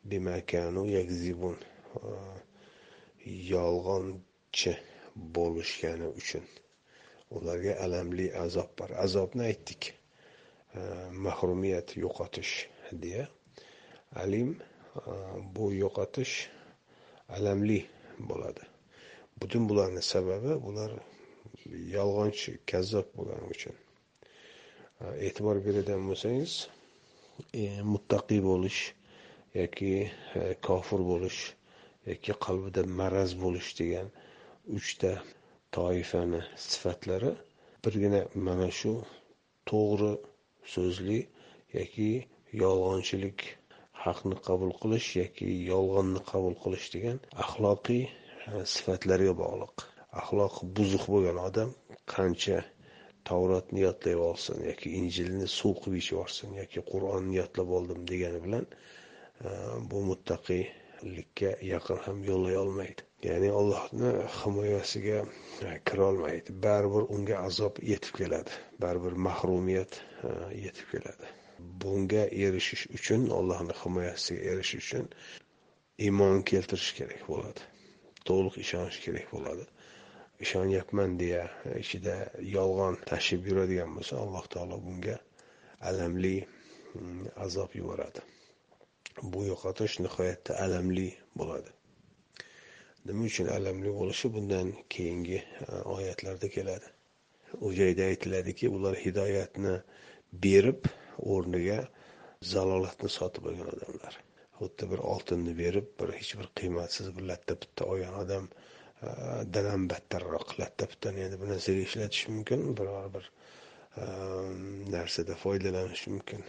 [0.05, 1.57] Bimakanu yakzibun.
[3.25, 4.73] Yolg'onchi
[5.15, 6.45] bo'lishgani uchun
[7.31, 8.91] ularga alamli azob bor.
[9.05, 9.95] Azobni aytdik.
[11.25, 12.55] Mahrumiyat yo'qotish
[12.93, 13.29] deya.
[14.23, 14.51] Alim
[15.55, 16.35] bu yo'qotish
[17.37, 17.81] alamli
[18.19, 18.65] bo'ladi.
[19.41, 20.93] Butun bularni sababi bular
[21.97, 23.77] yolg'onchi kazzob bo'lgani uchun.
[25.27, 26.53] E'tibor beradigan bo'lsangiz
[27.61, 28.81] e, muttaqiy bo'lish
[29.61, 29.93] yoki
[30.39, 31.41] e, kofir bo'lish
[32.11, 34.09] yoki qalbida maraz bo'lish degan
[34.79, 35.11] uchta
[35.77, 37.33] toifani sifatlari
[37.87, 38.93] birgina mana shu
[39.71, 40.13] to'g'ri
[40.75, 41.19] so'zli
[41.79, 42.11] yoki
[42.63, 43.47] yolg'onchilik
[44.05, 48.11] haqni qabul qilish yoki yolg'onni qabul qilish degan axloqiy e,
[48.75, 49.89] sifatlarga bog'liq.
[50.23, 51.71] Axloqi buzuq bo'lgan odam
[52.15, 52.59] qancha
[53.29, 58.67] tavrotni yodlab olsin yoki injilni suv qilib ichib yuborsin yoki qur'onni yodlab oldim degani bilan
[58.71, 59.51] e,
[59.91, 63.07] bu muttaqiylikka yaqin ham yo'llay olmaydi.
[63.29, 65.21] Ya'ni allohni himoyasiga
[65.89, 68.59] kirolmaydi baribir unga azob yetib keladi.
[68.85, 70.35] Baribir mahrumiyat e,
[70.67, 71.33] yetib keladi.
[71.85, 75.09] Bunga erishish uchun allohni himoyasiga erishish uchun
[76.07, 77.71] iymon keltirish kerak bo'ladi.
[78.29, 79.65] To'liq ishonish kerak bo'ladi.
[80.41, 81.45] Ishonyapman deya
[81.79, 82.15] ichida
[82.57, 85.17] yolg'on tashib yuradigan bo'lsa alloh taolo bunga
[85.91, 86.37] alamli
[86.95, 88.21] mm, azob yuboradi.
[89.23, 91.07] Bu yo'qotish nihoyatda alamli
[91.39, 91.71] bo'ladi.
[93.09, 95.67] Nima uchun alamli bo'lishi bundan keyingi e,
[95.97, 96.93] oyatlarda keladi.
[97.65, 99.75] U joyda aytiladiki ular hidoyatni
[100.47, 100.89] berib
[101.35, 101.81] o'rniga
[102.53, 104.17] zalolatni sotib olgan odamlar.
[104.61, 108.49] Xuddi bir oltinni berib bir hech bir qiymatsiz bir latta bitta olgan odam
[109.54, 113.26] dan ham battarroq latta bittani endi bir narsaga ishlatish mumkin biror bir
[114.96, 116.42] narsada foydalanish mumkin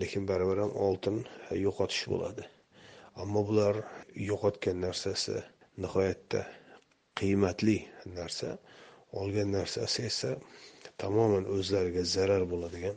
[0.00, 1.16] lekin baribir ham oltin
[1.64, 2.44] yo'qotish bo'ladi
[3.22, 3.76] ammo bular
[4.30, 5.36] yo'qotgan narsasi
[5.84, 6.40] nihoyatda
[7.20, 7.78] qiymatli
[8.18, 8.48] narsa
[9.20, 10.30] olgan narsasi esa
[11.02, 12.96] tamoman o'zlariga zarar bo'ladigan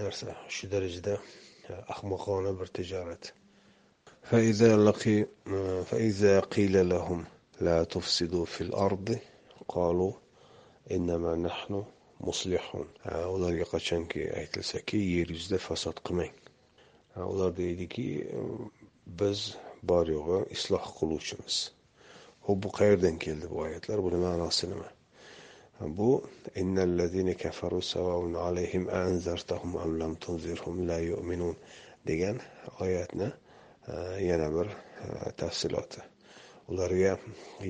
[0.00, 1.14] narsa shu darajada
[1.94, 3.24] ahmoqona bir tijorat
[5.90, 7.24] فإذا قيل لهم
[7.60, 9.18] لا تفسدوا في الأرض
[9.68, 10.12] قالوا
[10.90, 11.84] إنما نحن
[12.20, 12.88] muslihun
[13.34, 16.32] ularga qachonki aytilsaki yer yuzida fasod qilmang
[17.32, 18.06] ular deydiki
[19.20, 19.40] biz
[19.90, 21.56] bor yo'g'i isloh qiluvchimiz
[22.46, 24.88] ho'p bu qayerdan keldi bu oyatlar buni ma'nosi nima
[25.98, 26.10] bu
[32.08, 32.36] degan
[32.84, 33.28] oyatni
[34.30, 34.68] yana bir
[35.42, 36.00] tafsiloti
[36.71, 37.13] ularga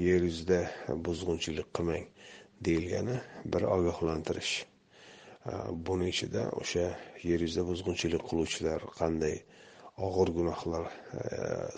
[0.08, 0.60] yer yuzida
[1.06, 2.06] buzg'unchilik qilmang
[2.68, 3.18] deyilgani
[3.54, 4.54] bir ogohlantirish.
[5.88, 6.86] Buni ichida o'sha
[7.30, 9.38] yer yuzida buzg'unchilik qiluvchilar qanday
[10.08, 10.86] og'ir gunohlar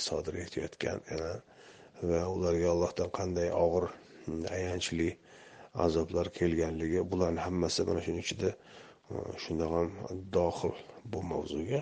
[0.07, 0.99] sodir etayotgan
[2.09, 3.86] va ularga allohdan qanday og'ir
[4.57, 5.09] ayanchli
[5.86, 8.49] azoblar kelganligi bularni hammasi mana shuni ichida
[9.11, 9.89] e, shundoq ham
[10.38, 10.74] dohil
[11.11, 11.82] bu mavzuga.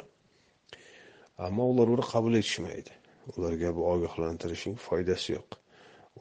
[1.45, 2.91] Ammo ular uni qabul etishmaydi.
[3.35, 5.57] Ularga bu ogohlantirishning foydasi yo'q.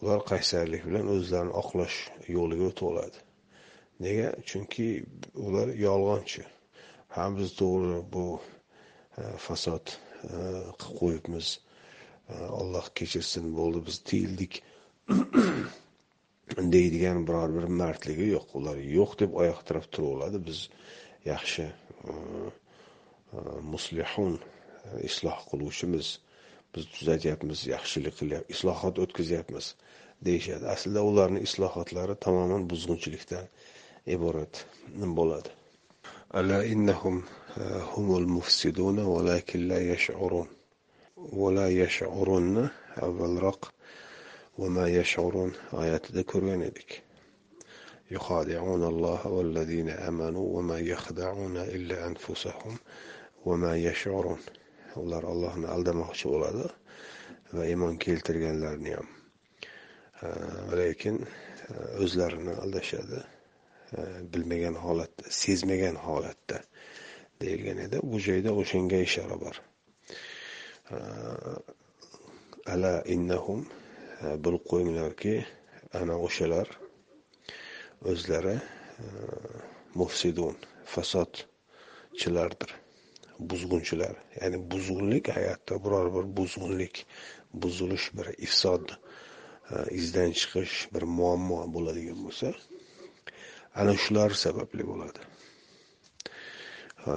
[0.00, 1.98] Ular qaysarlik bilan o'zlarini oqlash
[2.36, 3.26] yo'liga o'tib oladi
[4.04, 4.28] nega?
[4.48, 4.88] Chunki
[5.46, 6.44] ular yolg'onchi.
[7.14, 8.24] Ha biz to'g'ri bu
[9.18, 10.38] e, fasod e,
[10.80, 11.48] qilib qo'yibmiz.
[12.32, 14.62] E, Alloh kechirsin bo'ldi biz tiyildik.
[16.74, 18.48] Deydigan biror bir mardligi yo'q.
[18.60, 20.42] Ular yo'q deb oyoq tirab turaveradi.
[20.48, 20.64] Biz
[21.26, 21.68] yaxshi
[23.72, 24.38] muslihun
[25.08, 26.08] isloh qiluvchimiz.
[26.73, 29.65] biz tuzatyapmiz yaxshilik qilyapmiz islohot o'tkazyapmiz
[30.27, 33.45] deyishadi aslida ularni islohotlari tamoman buzg'unchilikdan
[34.15, 34.53] iborat
[35.19, 35.49] bo'ladi
[36.39, 37.15] ala innahum
[37.61, 40.49] eh, humul mufsiduna valakin la yash'urun
[41.39, 42.65] vala yash'urunni
[43.07, 43.61] avvalroq
[44.57, 47.01] وما يشعرون oyatida ko'rgan edik
[48.11, 52.77] يخادعون الله والذين آمنوا وما يخدعون إلا أنفسهم
[53.45, 54.39] وما يشعرون
[54.96, 56.66] Ular allohni aldamoqchi bo'ladi
[57.56, 59.08] va iymon keltirganlarni ham
[60.22, 60.28] e,
[60.80, 61.26] lekin e,
[62.04, 63.20] o'zlarini aldashadi
[63.98, 64.00] e,
[64.32, 66.60] bilmagan holatda sezmagan holatda
[67.40, 68.00] deyilgan edi.
[68.02, 69.56] Bu joyda o'shanga ishora bor.
[72.72, 73.62] Ala innahum
[74.44, 75.34] bilib qo'yinglarki
[76.00, 76.68] ana o'shalar
[78.12, 78.56] o'zlari
[79.94, 80.56] mufsidun
[80.94, 82.70] fasodchilardir.
[83.50, 84.14] Buzg'unchilar.
[84.40, 87.06] Ya'ni buzg'unlik hayotda biror bir buzg'unlik
[87.62, 88.96] buzilish bir ifsod e,
[90.00, 92.52] izdan chiqish bir muammo bo'ladigan bo'lsa
[93.80, 95.20] ana shular sababli bo'ladi.
[97.06, 97.12] E,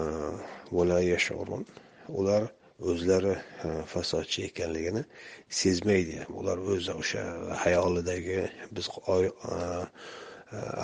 [2.20, 2.44] Ular
[2.92, 3.36] o'zlari
[3.68, 5.04] e, fasodchi ekanligini
[5.50, 6.26] sezmaydi.
[6.40, 7.24] Ular o'zi o'sha
[7.66, 8.40] hayolidagi
[8.76, 9.28] biz e,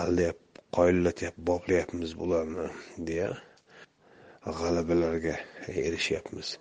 [0.03, 0.39] aldayap
[0.77, 2.67] qoyillatyapmiz boplayapmiz bularni
[3.07, 3.29] deya
[4.59, 5.35] g'alabalarga
[5.87, 6.57] erishyapmiz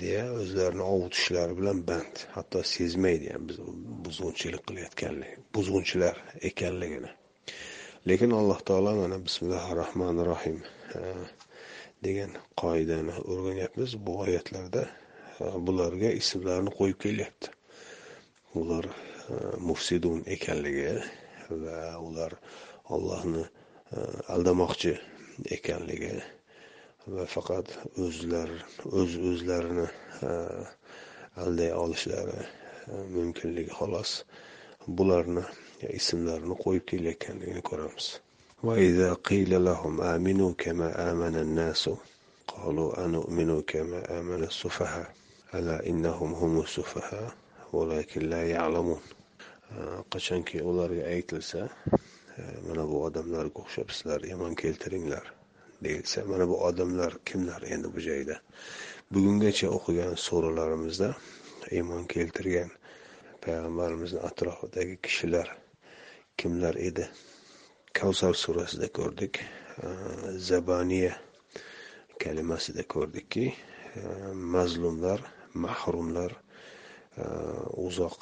[0.00, 3.58] deya o'zlarini ovutishlari bilan band hatto sezmaydi ham biz
[4.04, 6.16] buzg'unchilik qilayotganlik buzg'unchilar
[6.50, 7.10] ekanligini.
[8.08, 10.58] Lekin alloh taolo mana bismillahi rohmanir rohim
[10.98, 11.00] e,
[12.06, 13.90] degan qoidani o'rganyapmiz.
[14.06, 14.82] Bu oyatlarda
[15.40, 17.50] e, bularga ismlarni qo'yib kelyapti.
[18.60, 19.34] Ular e,
[19.68, 20.96] mufsidun ekanligi
[21.50, 22.32] va ular
[22.94, 23.44] ollohni
[24.34, 24.92] aldamoqchi
[25.56, 26.10] ekanligi
[27.15, 27.67] va faqat
[28.05, 28.49] o'zlar
[28.99, 29.87] o'z o'zlarini
[31.43, 32.39] alday olishlari
[33.15, 34.11] mumkinligi xolos
[34.97, 35.43] bularni
[35.99, 38.07] ismlarini qo'yib kelayotganligini ko'ramiz
[38.63, 41.89] وإذا قيل لهم آمنوا كما آمن الناس
[42.47, 45.09] قالوا أنؤمن كما آمن السفهاء
[45.55, 47.33] ألا إنهم هم السفهاء
[47.73, 49.01] ولكن لا يعلمون
[50.11, 51.69] qachonki ularga aytilsa
[52.67, 55.25] mana bu odamlarga o'xshab sizlar iymon keltiringlar
[55.84, 58.40] Deyilsa mana bu odamlar kimlar endi bu joyda?
[59.10, 61.08] Bugungacha o'qigan suralarimizda
[61.70, 62.70] iymon keltirgan
[63.42, 65.56] payg'ambarimizni atrofidagi kishilar
[66.38, 67.08] kimlar edi?
[67.92, 69.46] Kavsar surasida ko'rdik e,
[70.48, 71.14] zabaniya
[72.22, 73.54] kalimasida ko'rdikki e,
[74.32, 75.20] mazlumlar
[75.54, 77.24] mahrumlar e,
[77.86, 78.18] uzoq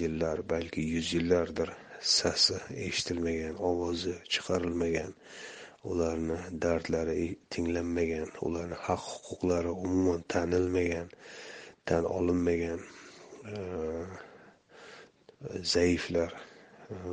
[0.00, 1.70] yillar balki yuz yillardir
[2.00, 2.56] sasi
[2.88, 5.12] eshitilmagan ovozi chiqarilmagan
[5.90, 11.08] ularni dardlari tinglanmagan ularni haq huquqlari umuman tanilmagan
[11.88, 12.80] tan olinmagan
[15.74, 16.32] zaiflar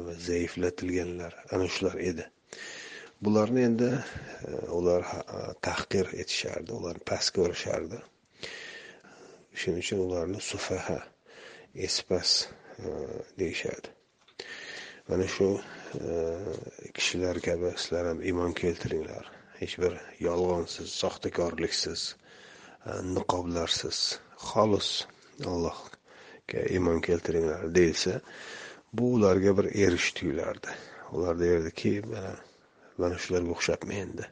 [0.06, 2.26] va zaiflatilganlar ana shular edi.
[3.24, 3.90] Bularni endi
[4.80, 5.04] ular
[5.68, 8.00] tahqir etishardi ularni past ko'rishardi.
[9.60, 11.00] Shuning uchun ularni sufaha
[11.88, 12.30] espas
[13.40, 13.90] deyishadi
[15.08, 15.48] mana shu
[16.94, 19.26] kishilar kabi sizlar ham iymon keltiringlar.
[19.60, 22.02] Hech bir yolg'onsiz soxtakorliksiz
[23.16, 24.00] niqoblarsiz.
[24.50, 24.90] Xolis
[25.46, 28.22] allohga iymon keltiringlar deyilsa
[28.94, 30.72] bu ularga bir erish tuyulardi
[31.12, 32.36] ular derdiki mana
[32.98, 34.26] mana shularga o'xshabmi endi.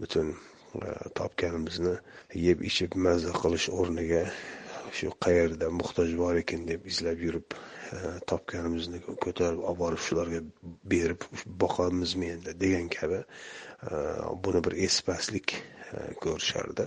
[0.00, 0.36] Butun
[1.18, 1.96] topganimizni
[2.46, 4.22] yeb ichib mazza qilish o'rniga
[4.96, 7.56] shu qayerda muhtoj bor ekan deb izlab yurib
[8.30, 10.40] topganimizni ko'tarib olib borib shularga
[10.92, 11.26] berib
[11.64, 13.94] boqamizmi endi degan kabi e,
[14.44, 16.86] buni bir espaslik e, ko'rishardi.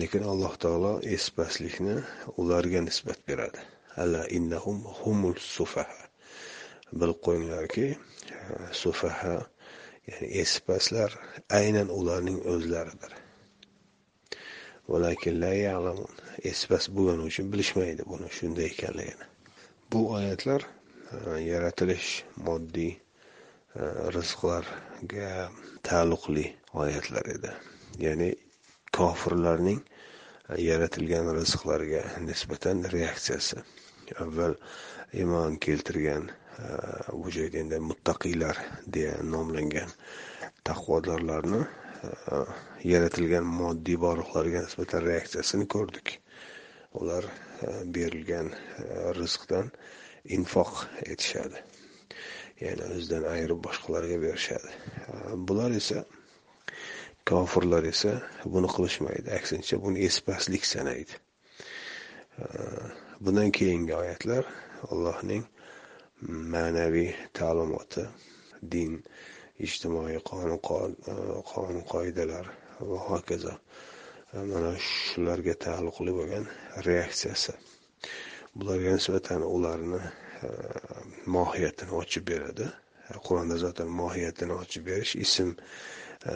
[0.00, 1.96] Lekin alloh taolo espaslikni
[2.42, 3.60] ularga nisbat beradi.
[4.02, 6.02] Alla innahum humul sufaha.
[6.92, 7.98] Bilib qo'yinglarki e,
[8.82, 9.36] sufaha
[10.08, 11.20] ya'ni espaslar
[11.60, 13.25] aynan ularning o'zlaridir.
[16.50, 19.26] Espas bo'lgani uchun bilishmaydi buni shunday ekanligini.
[19.92, 22.10] Bu oyatlar e, yaratilish
[22.48, 22.98] moddiy e,
[24.16, 25.30] rizqlarga
[25.88, 26.46] taalluqli
[26.82, 27.52] oyatlar edi.
[28.04, 28.30] Ya'ni
[28.98, 29.80] kofirlarning
[30.50, 33.62] e, yaratilgan rizqlarga nisbatan reaksiyasi.
[34.22, 34.54] Avval
[35.14, 36.30] iymon keltirgan
[37.12, 38.58] bu joyda endi muttaqiylar
[38.94, 39.90] deya nomlangan
[40.64, 41.64] taqvodorlarni
[42.84, 46.18] yaratilgan moddiy borliqlarga nisbatan reaksiyasini ko'rdik.
[47.00, 48.86] Ular e, berilgan e,
[49.18, 49.70] rizqdan
[50.36, 50.72] infoq
[51.12, 51.62] etishadi.
[52.60, 54.70] Ya'ni o'zidan ayirib boshqalarga berishadi.
[55.08, 55.14] E,
[55.48, 56.04] bular esa
[57.28, 59.32] kofirlar esa buni qilishmaydi.
[59.38, 61.22] Aksincha buni espaslik sanaydi.
[63.20, 64.44] Bundan keyingi oyatlar
[64.92, 65.44] allohning
[66.52, 68.04] ma'naviy ta'limoti
[68.72, 68.98] din
[69.64, 70.60] ijtimoiy qonun
[71.52, 72.46] qonun qoidalar
[72.88, 73.54] va hokazo
[74.32, 76.44] mana shularga taalluqli bo'lgan
[76.86, 77.52] reaksiyasi.
[78.56, 80.00] Bularga nisbatan ularni
[80.46, 80.48] e,
[81.36, 82.66] mohiyatini ochib beradi.
[83.26, 85.50] Qur'onda zotan mohiyatini ochib berish ism
[86.30, 86.34] e,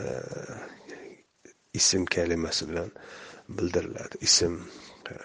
[1.79, 2.91] ism kalimasi bilan
[3.57, 4.21] bildiriladi.
[4.27, 4.53] Ism
[5.11, 5.15] e,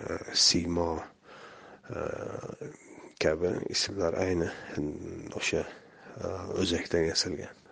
[0.47, 0.91] siymo
[3.23, 4.49] kabi ismlar ayni
[5.39, 5.63] o'sha
[6.61, 7.66] o'zakdan yasalgan.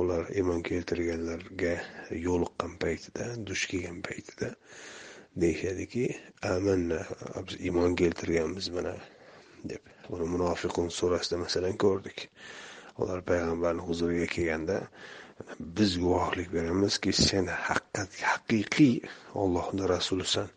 [0.00, 1.72] Ular iymon keltirganlarga
[2.26, 4.48] yo'liqqan paytida duch kelgan paytida
[5.42, 6.04] deyishadiki
[6.52, 7.00] amanna
[7.46, 8.94] biz iymon keltirganmiz mana
[9.64, 9.82] deb.
[10.10, 12.28] Buni munofiqun surasida masalan ko'rdik.
[13.00, 14.78] Ular payg'ambarni huzuriga kelganda
[15.60, 17.46] biz guvohlik beramizki sen
[18.28, 18.96] haqiqiy
[19.34, 20.48] ollohni rasulisan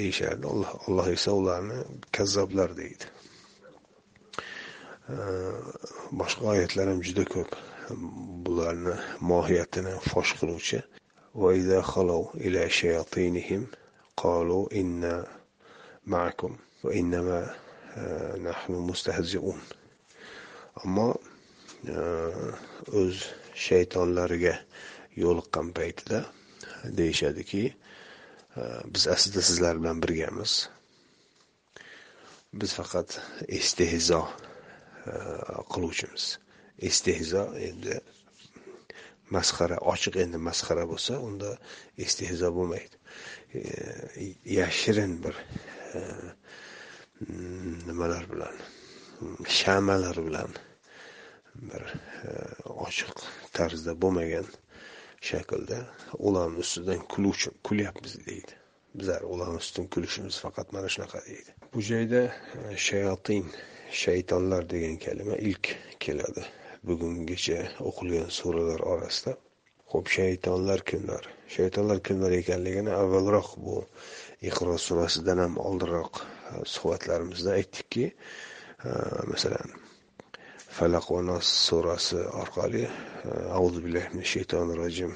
[0.00, 0.46] deyishardi.
[0.86, 1.78] Alloh esa ularni
[2.12, 3.04] kazzoblar deydi.
[6.19, 7.51] boshqa oyatlar ham juda ko'p
[8.45, 8.95] bularni
[9.31, 10.79] mohiyatini fosh qiluvchi
[14.17, 15.27] قالوا إنا
[16.05, 17.55] معكم وإنما
[18.47, 19.61] نحن مستهزئون
[20.81, 21.07] ammo
[22.99, 23.17] o'z
[23.65, 24.53] shaytonlariga
[25.23, 26.19] yo'liqqan paytida
[26.99, 27.61] deyishadiki
[28.93, 30.53] biz aslida sizlar bilan birgamiz
[32.59, 33.09] biz faqat
[33.59, 34.21] istehzo
[35.08, 36.24] Э, qiluvchimiz.
[36.88, 37.94] Istehzo endi
[39.34, 41.50] masxara ochiq endi masxara bo'lsa unda
[42.04, 42.96] istehzo bo'lmaydi.
[44.58, 45.34] Yashirin bir
[45.98, 46.00] e,
[47.26, 48.56] mm, nimalar bilan
[49.58, 50.52] shamalar bilan
[51.70, 51.82] bir
[52.28, 52.30] e,
[52.86, 53.24] ochiq
[53.56, 54.46] tarzda bo'lmagan
[55.30, 55.78] shaklda
[56.28, 58.52] ularni ustidan kuluvchi kulyapmiz deydi.
[58.98, 61.50] Bizlar ularni ustidan kulishimiz faqat mana shunaqa deydi.
[61.74, 62.22] Bu joyda
[62.58, 63.46] e, shayotin
[63.92, 66.44] shaytonlar degan kalima ilk keladi.
[66.84, 67.58] Bugungacha
[67.88, 69.36] o'qilgan suralar orasida.
[69.92, 73.76] Ho'p shaytonlar kimlar shaytonlar kimlar ekanligini avvalroq bu
[74.50, 78.90] iqro surasidan ham oldinroq e, suhbatlarimizda aytdikki e,
[79.32, 79.72] masalan
[80.78, 82.90] falaq va nos surasi orqali e,
[83.60, 85.14] auzu billahi min shaytonir rojim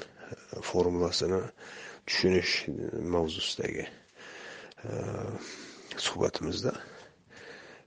[0.69, 1.41] formulasini
[2.07, 2.53] tushunish
[3.15, 3.85] mavzusidagi
[6.05, 6.73] suhbatimizda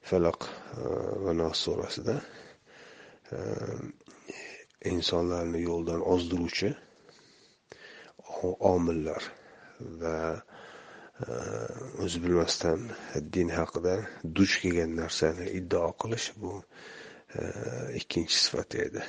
[0.08, 0.50] falaq e,
[1.24, 2.16] va nos surasida.
[3.36, 3.38] E,
[4.92, 6.70] insonlarni yo'ldan ozdiruvchi
[8.72, 9.22] omillar
[10.02, 11.38] va e,
[12.04, 12.90] o'zi bilmasdan
[13.36, 13.96] din haqida
[14.38, 16.52] duch kelgan narsani iddao qilish bu
[18.00, 19.02] ikkinchi sifati edi.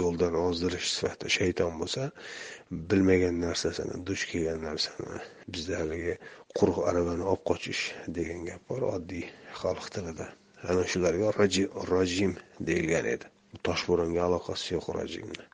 [0.00, 1.30] Yo'ldan ozdirish sifati.
[1.36, 2.10] Shayton bo'lsa
[2.90, 5.22] bilmagan narsasini duch kelgan narsani
[5.54, 6.18] bizda haligi
[6.58, 7.82] quruq aravani olib qochish
[8.18, 8.86] degan gap bor.
[8.96, 9.26] Oddiy
[9.62, 10.28] xalq tilida.
[10.68, 11.32] Ana shularga
[11.90, 13.26] rojim deyilgan edi.
[13.66, 15.44] Toshbo'ronga aloqasi yo'q rojimni.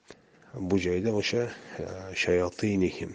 [0.69, 1.87] Bu joyda o'sha e,
[2.23, 3.13] shayotinihim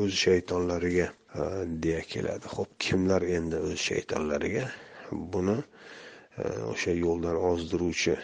[0.00, 1.42] o'z shaytonlariga e,
[1.82, 2.46] deya keladi.
[2.56, 4.64] Ho'p kimlar endi o'z shaytonlariga?
[5.10, 8.16] Buni e, o'sha yo'ldan ozdiruvchi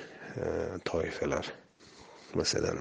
[0.85, 1.47] toifalar
[2.39, 2.79] masalan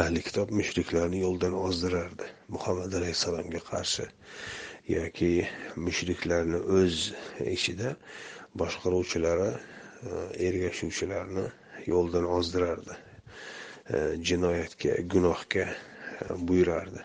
[0.00, 2.26] ahli kitob mushriklarni yo'ldan ozdirardi.
[2.54, 4.06] Muhammad alayhissalomga qarshi
[4.96, 5.32] yoki
[5.86, 6.96] mushriklarni o'z
[7.56, 7.96] ichida
[8.60, 11.46] boshqaruvchilari e, ergashuvchilarni
[11.86, 12.96] yo'ldan ozdirardi.
[13.94, 13.96] E,
[14.28, 15.76] jinoyatga gunohga e,
[16.48, 17.02] buyurardi.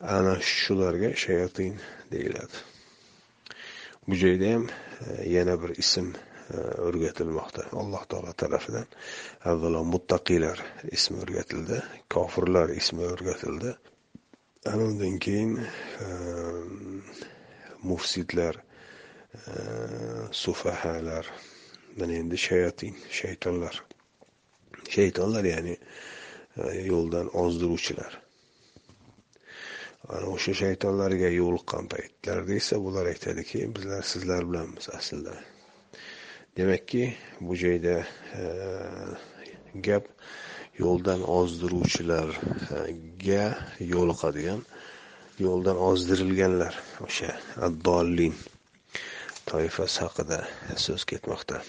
[0.00, 1.74] Ana shularga shayotin
[2.12, 2.64] deyiladi.
[4.08, 4.64] Bu joyda ham
[5.36, 6.06] yana bir ism
[6.88, 7.66] o'rgatilmoqda.
[7.80, 8.86] Alloh taolo tarafidan
[9.50, 10.62] avvalo muttaqiylar
[10.96, 11.82] ismi o'rgatildi
[12.14, 13.74] kofirlar ismi o'rgatildi.
[14.72, 15.52] Ana undan keyin
[17.90, 18.58] mufsidlar
[20.32, 21.26] sufahalar.
[21.96, 23.84] Mana endi shayatin shaytonlar.
[24.88, 25.76] Shaytonlar ya'ni
[26.56, 28.12] e, yo'ldan ozdiruvchilar.
[30.08, 35.34] Ana o'sha shaytonlarga yo'liqqan paytlarida esa bular aytadiki bizlar sizlar bilanmiz aslida.
[36.56, 37.04] Demakki
[37.40, 37.96] bu joyda
[38.40, 38.42] e,
[39.86, 40.04] gap
[40.82, 43.44] yo'ldan ozdiruvchilarga
[43.94, 44.60] yo'liqadigan
[45.46, 46.74] yo'ldan ozdirilganlar.
[47.06, 47.30] O'sha
[47.66, 48.34] addolin
[49.46, 50.42] toifasi haqida
[50.76, 51.62] so'z ketmoqda.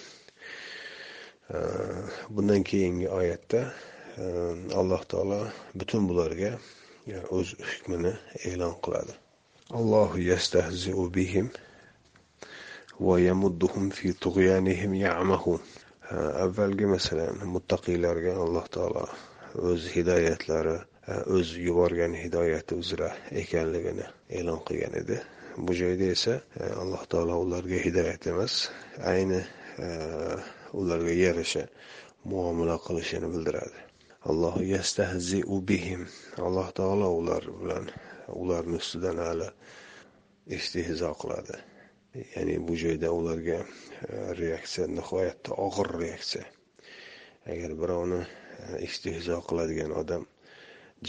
[2.30, 3.62] Bundan keyingi oyatda
[4.18, 4.24] e,
[4.80, 5.40] alloh taolo
[5.76, 6.52] butun bularga
[7.08, 8.14] e, o'z hukmini
[8.52, 9.16] e'lon qiladi.
[9.80, 11.50] Allohu yastahziu bihim
[13.08, 15.60] va yamudduhum fi tug'yanihim ya'mahun.
[16.46, 19.06] Avvalgi masalan muttaqiylarga alloh taolo
[19.72, 20.78] o'z hidoyatlari
[21.12, 23.12] e, o'z yuborgan hidoyati uzra
[23.44, 24.08] ekanligini
[24.40, 25.20] e'lon qilgan edi.
[25.58, 28.70] Bu joyda esa e, alloh taolo ularga hidoyat emas
[29.04, 29.42] ayni
[29.86, 29.88] e,
[30.74, 31.64] ularga yarasha
[32.24, 33.80] muomala qilishini bildiradi.
[34.30, 36.08] Alloh yastahziu bihim.
[36.38, 37.86] Alloh taolo ular bilan
[38.42, 39.50] ularni ustidan hali
[40.58, 41.58] istehzo qiladi.
[42.36, 43.66] Ya'ni bu joyda ularga e,
[44.42, 46.46] reaksiya nihoyatda og'ir reaksiya.
[47.54, 48.22] Agar birovni
[48.88, 50.24] istehzo qiladigan odam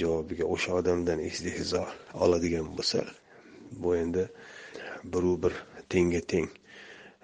[0.00, 1.82] javobiga o'sha odamdan istehzo
[2.24, 3.02] oladigan bo'lsa
[3.76, 4.28] bu endi
[5.04, 5.54] biru bir
[5.88, 6.48] tengga teng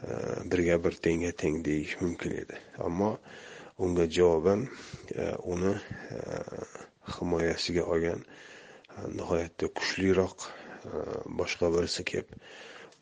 [0.03, 0.11] e,
[0.51, 2.59] birga bir tengga teng deyish mumkin edi.
[2.79, 3.19] Ammo
[3.79, 4.67] unga javoban
[5.15, 5.75] e, uni
[6.15, 6.19] e,
[7.19, 8.25] himoyasiga olgan
[9.15, 10.49] nihoyatda kuchliroq
[11.39, 12.35] boshqa birisi kelib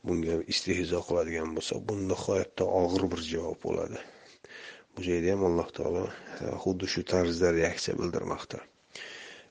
[0.07, 3.99] bunga istehzo qiladigan bo'lsa bu nihoyatda og'ir bir javob bo'ladi.
[4.95, 6.05] Bu joyda ham alloh taolo
[6.65, 8.61] xuddi shu tarzda reaksiya bildirmoqda.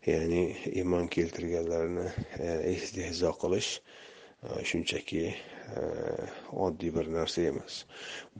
[0.07, 0.41] Ya'ni
[0.79, 2.05] iymon keltirganlarni
[2.39, 5.85] e, istehzo qilish e, shunchaki e,
[6.65, 7.79] oddiy bir narsa emas.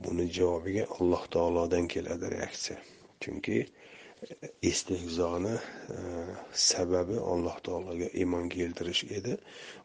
[0.04, 2.78] Buni javobiga alloh taolodan keladi reaksiya.
[3.20, 3.58] Chunki
[4.70, 5.54] istehzoni
[6.52, 9.36] sababi alloh taologa iymon keltirish edi.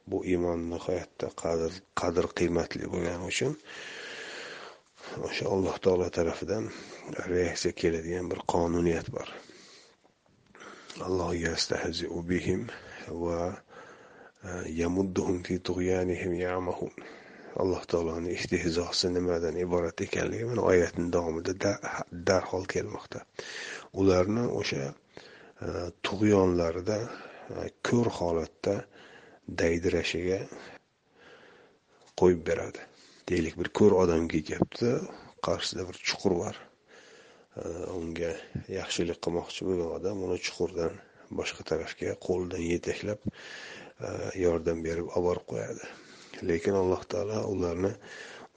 [0.07, 3.57] Bu iymon nihoyatda qadr qadr qiymatli bo'lgani uchun
[5.27, 6.69] o'sha alloh taolo tarafidan
[7.33, 9.27] reaksiya keladigan bir qonuniyat bor.
[10.99, 11.31] Alloh
[12.29, 12.67] bihim
[13.07, 13.41] va
[14.81, 16.91] yamudduhum fi tug'yanihim ya'mahun
[17.61, 21.53] alloh taoloni istehzosi nimadan iborat ekanligi mana oyatni davomida
[22.29, 23.19] darhol kelmoqda
[23.93, 24.85] ularni o'sha
[26.07, 26.97] tug'yonlarida
[27.89, 28.75] ko'r holatda
[29.61, 30.39] daydirashiga
[32.19, 32.81] qo'yib beradi
[33.29, 34.91] deylik bir ko'r odam kelyapti
[35.47, 36.55] qarshisida bir chuqur bor
[37.59, 38.31] unga
[38.71, 40.93] yaxshilik qilmoqchi bo'lgan odam uni chuqurdan
[41.39, 44.11] boshqa tarafga qo'lidan yetaklab e,
[44.43, 45.89] yordam berib olib borib qo'yadi
[46.51, 47.91] lekin alloh taolo ularni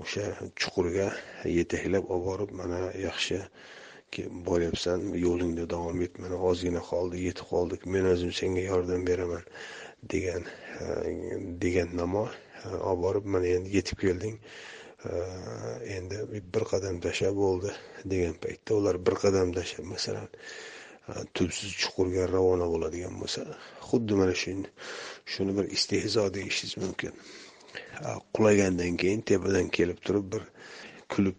[0.05, 0.27] o'sha
[0.61, 1.09] chuqurga
[1.57, 3.41] yetaklab olib borib mana yaxshi
[4.49, 9.43] boryapsan yo'lingda davom et mana ozgina qoldi yetib qoldik men o'zim senga yordam beraman
[10.15, 10.47] degan
[10.81, 10.87] e,
[11.67, 14.39] degan namo e, olib borib mana endi yetib kelding
[15.97, 16.17] endi
[16.55, 17.71] bir qadam tashlab bo'ldi
[18.13, 20.29] degan paytda ular bir qadam tashlab masalan
[21.37, 23.43] tubsiz chuqurga ravona bo'ladigan bo'lsa
[23.89, 24.53] xuddi mana shu
[25.33, 27.13] shuni bir istehzo deyishingiz mumkin.
[28.35, 30.43] Qulagandan keyin tepadan kelib turib bir
[31.13, 31.39] kulib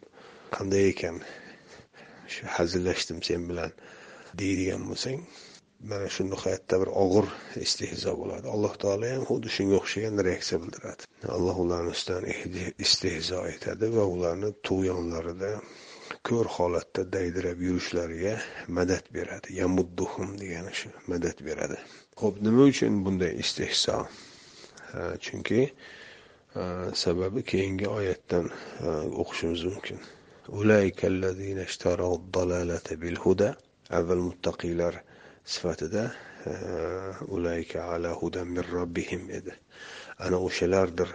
[0.56, 1.18] qanday ekan?
[2.34, 3.72] Shu hazillashdim sen bilan
[4.40, 5.20] deydigan bo'lsang
[5.90, 7.28] mana shunda hayotda bir og'ir
[7.66, 8.46] istehzo bo'ladi.
[8.56, 11.04] Alloh taolo ham xuddi shunga o'xshagan reaksiya bildiradi.
[11.38, 12.26] Alloh ularni ustidan
[12.86, 15.52] istehzo etadi va ularni tug'yonlarida
[16.28, 18.36] ko'r holatda daydirab yurishlariga
[18.78, 19.48] madad beradi.
[19.62, 21.78] Yamudduhum degani shu madad beradi.
[22.22, 23.98] Ho'p nima uchun bunday istehzo?
[25.26, 25.62] Chunki
[27.04, 28.46] sababi keyingi oyatdan
[29.22, 30.00] o'qishimiz mumkin.
[33.98, 34.94] Avval muttaqiylar
[35.46, 36.12] sifatida
[36.46, 36.52] e,
[37.28, 39.54] ulayka ala hudan min robbihim edi.
[40.20, 41.10] Ana o'shalardir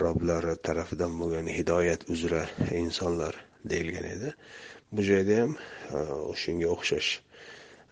[0.00, 3.34] roblari tarafidan bo'lgan hidoyat uzra insonlar
[3.70, 4.34] deyilgan edi.
[4.92, 5.52] Bu joyda ham
[5.96, 5.98] e,
[6.42, 7.10] shunga o'xshash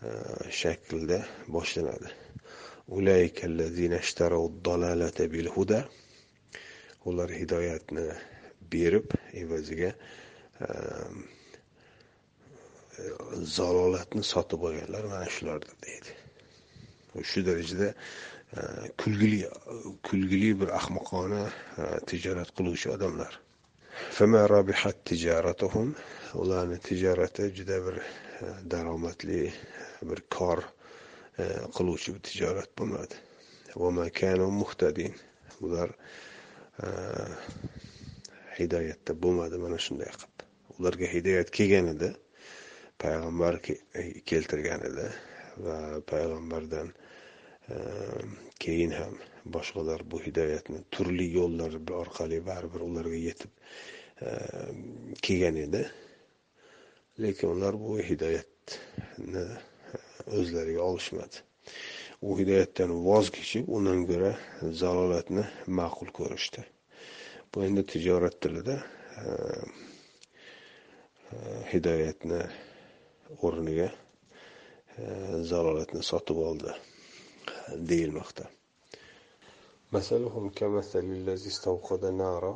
[0.06, 0.08] e,
[0.60, 1.20] shaklda
[1.56, 2.10] boshlanadi.
[7.04, 8.08] Ular hidoyatni
[8.72, 9.12] berib
[9.42, 9.92] evaziga
[13.42, 16.12] zalolatni sotib olganlar mana shulardir deydi.
[17.30, 17.88] Shu darajada
[18.56, 18.60] e,
[18.98, 19.48] kulgili
[20.02, 21.44] kulgili bir ahmoqona
[21.78, 23.40] e, tijorat qiluvchi odamlar.
[26.34, 29.52] Ularni tijorati juda bir e, daromadli
[30.02, 30.64] bir kor
[31.76, 33.14] qiluvchi bir tijorat bo'lmadi.
[35.64, 35.90] Ular
[38.58, 40.44] hidoyatda bo'lmadi mana shunday qilib.
[40.78, 42.14] Ularga hidoyat kelgan edi.
[43.02, 43.60] Payg'ambar
[44.30, 45.06] keltirgan edi
[45.66, 45.78] va
[46.10, 46.88] payg'ambardan
[47.68, 47.76] e,
[48.64, 49.14] keyin ham
[49.56, 53.52] boshqalar bu hidoyatni turli yo'llar orqali baribir ularga yetib
[54.22, 54.28] e,
[55.22, 55.82] kelgan edi.
[57.22, 59.44] Lekin ular bu hidoyatni
[60.38, 61.36] o'zlariga olishmadi.
[62.22, 64.32] U hidoyatdan voz kechib undan ko'ra
[64.82, 65.44] zalolatni
[65.80, 66.64] ma'qul ko'rishdi.
[67.54, 68.76] Bu endi tijorat tilida
[69.22, 69.26] e,
[71.72, 72.40] hidoyatni
[73.45, 75.03] o'rniga e,
[75.51, 76.71] zalolatni sotib oldi
[77.91, 78.45] deyilmoqda
[79.97, 82.53] مثلهم كمثل الذي استوقد نارا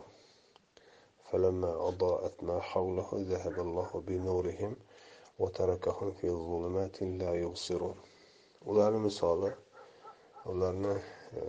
[1.32, 4.74] فلما أضاءت ما حوله ذهب الله بنورهم
[5.40, 7.98] وتركهم في ظلمات لا يبصرون
[8.66, 9.52] ularni misoli
[10.46, 10.94] ularni
[11.40, 11.42] e,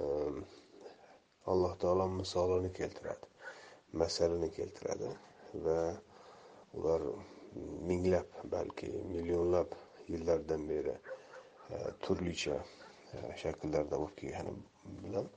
[1.47, 3.27] alloh taolo misolini keltiradi
[3.93, 5.09] masalini keltiradi
[5.65, 5.79] va
[6.77, 7.03] ular
[7.90, 9.70] minglab balki millionlab
[10.12, 10.96] yillardan beri
[11.74, 12.58] e, turlicha
[13.14, 14.54] e, shakllarda bo'lib kelgani
[15.04, 15.28] bilan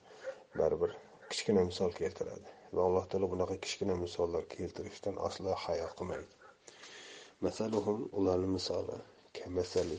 [0.59, 0.91] baribir
[1.31, 2.49] kichkina misol keltiradi.
[2.77, 6.33] Va alloh taolo bunaqa kichkina misollar keltirishdan aslo hayo qilmaydi.
[7.47, 9.99] Masaluhum ularni misoli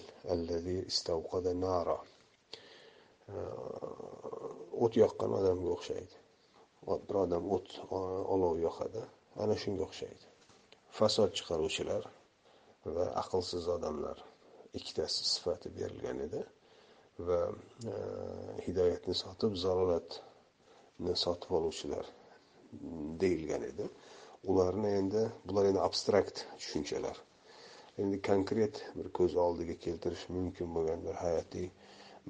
[3.32, 3.36] e,
[4.84, 6.16] o't yoqqan odamga o'xshaydi.
[7.07, 7.99] Bir odam o't e,
[8.36, 9.01] olov yoqadi.
[9.43, 10.33] Ana shunga o'xshaydi.
[10.98, 12.04] Fasod chiqaruvchilar
[12.96, 14.18] va aqlsiz odamlar
[14.80, 16.41] ikkitasi sifati berilgan edi
[17.28, 17.39] va
[17.91, 17.96] e,
[18.66, 22.10] hidoyatni sotib zalolatni sotib oluvchilar
[23.24, 23.89] deyilgan edi.
[24.52, 27.18] Ularni endi bular endi abstrakt tushunchalar.
[28.02, 31.70] Endi konkret bir ko'z oldiga keltirish mumkin bo'lgan bir hayotiy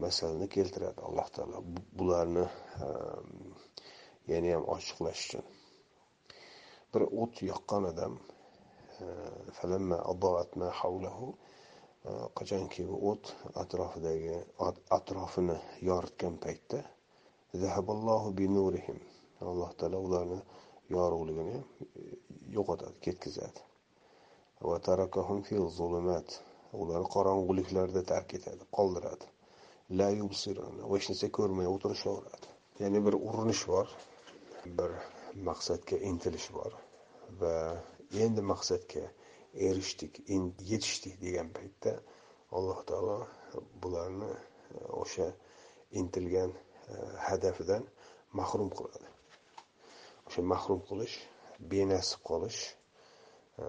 [0.03, 1.63] masalani keltiradi alloh taolo.
[1.99, 2.45] Bularni
[2.85, 2.87] e,
[4.33, 5.45] yana ham ochiqlash uchun.
[6.93, 8.19] Bir o't yoqqan odam
[12.37, 13.25] qachonki bu o't
[13.63, 14.35] atrofidagi
[14.97, 15.57] atrofini
[15.89, 16.79] yoritgan paytda
[19.51, 20.39] alloh taolo ularni
[20.95, 21.57] yorug'ligini
[22.57, 23.61] yo'qotadi ketkazadi
[26.81, 29.25] ularni qorong'uliklarda tark etadi qoldiradi.
[29.99, 30.07] La
[30.93, 32.47] hech narsa ko'rmay o'tirishaveradi.
[32.81, 33.87] Ya'ni bir urinish bor
[34.79, 34.91] bir
[35.47, 36.71] maqsadga intilish bor.
[37.41, 37.55] Va
[38.23, 39.03] endi maqsadga
[39.67, 40.13] erishdik
[40.71, 41.93] yetishdik degan paytda
[42.57, 43.17] alloh taolo
[43.81, 44.31] bularni
[44.75, 45.27] e, o'sha
[45.99, 46.51] intilgan
[46.91, 46.93] e,
[47.27, 47.83] hadafidan
[48.39, 49.07] mahrum qiladi.
[50.27, 51.15] O'sha mahrum qilish
[51.71, 52.61] benasib qolish
[53.63, 53.65] e,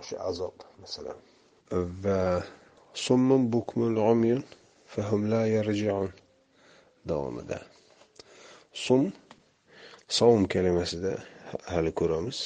[0.00, 1.18] o'sha azob masalan.
[2.04, 2.20] Va
[3.04, 4.42] summun bukmun umyun
[4.92, 6.10] fahum la yarji'un
[7.08, 7.58] davomida.
[8.84, 9.02] Sum
[10.08, 11.12] savm kalimasida
[11.72, 12.38] hali ko'ramiz.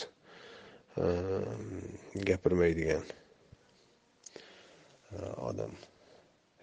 [0.97, 1.81] Ehm,
[2.15, 3.05] gapirmaydigan
[5.13, 5.17] e,
[5.49, 5.73] odam.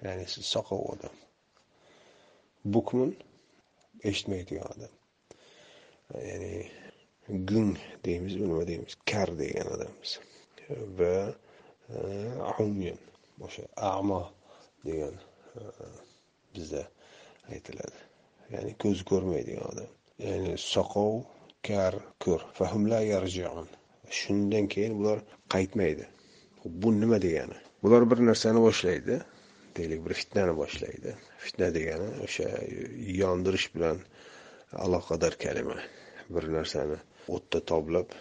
[0.02, 1.14] Ya'ni soqov odam.
[2.66, 3.12] Bukmun
[4.04, 4.94] eshitmaydigan odam.
[6.16, 6.54] E, ya'ni
[7.50, 8.98] gung deymizmi nima deymiz?
[9.06, 10.18] Kar degan odammiz.
[10.98, 11.18] Va
[11.94, 12.00] e,
[12.66, 12.98] umyun
[13.46, 14.24] o'sha amo
[14.86, 15.22] degan
[16.56, 16.88] bizda
[17.54, 18.02] aytiladi.
[18.50, 19.94] Ya'ni ko'zi ko'rmaydigan odam.
[20.26, 21.22] Ya'ni soqov
[21.70, 22.42] kar ko'r.
[24.20, 25.20] Shundan keyin bular
[25.54, 26.08] qaytmaydi.
[26.66, 27.58] Bu nima degani?
[27.84, 29.22] Bular bir narsani boshlaydi
[29.78, 31.16] deylik bir fitnani boshlaydi.
[31.46, 32.50] Fitna degani o'sha
[33.22, 33.98] yondirish bilan
[34.86, 35.78] aloqador kalima.
[36.30, 36.98] Bir narsani
[37.36, 38.16] o'tda toblab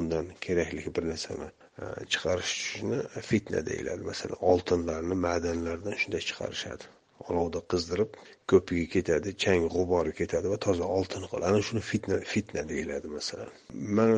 [0.00, 1.48] undan kerakli bir narsani
[1.82, 4.02] e, chiqarish chiqarishni fitna deyiladi.
[4.10, 6.93] Masalan oltinlarni ma'danlardan shunday chiqarishadi.
[7.28, 8.10] Olovda qizdirib
[8.50, 13.50] ko'pigi ketadi chang g'ubori ketadi va toza oltin qoladi ana shuni fitna fitna deyiladi masalan.
[13.96, 14.16] Mana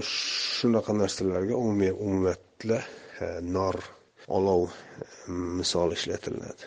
[0.56, 1.54] shunaqa narsalarga
[2.06, 2.78] umumatla
[3.56, 3.76] nor
[4.38, 4.62] olov
[5.58, 6.64] misol ishlatiladi.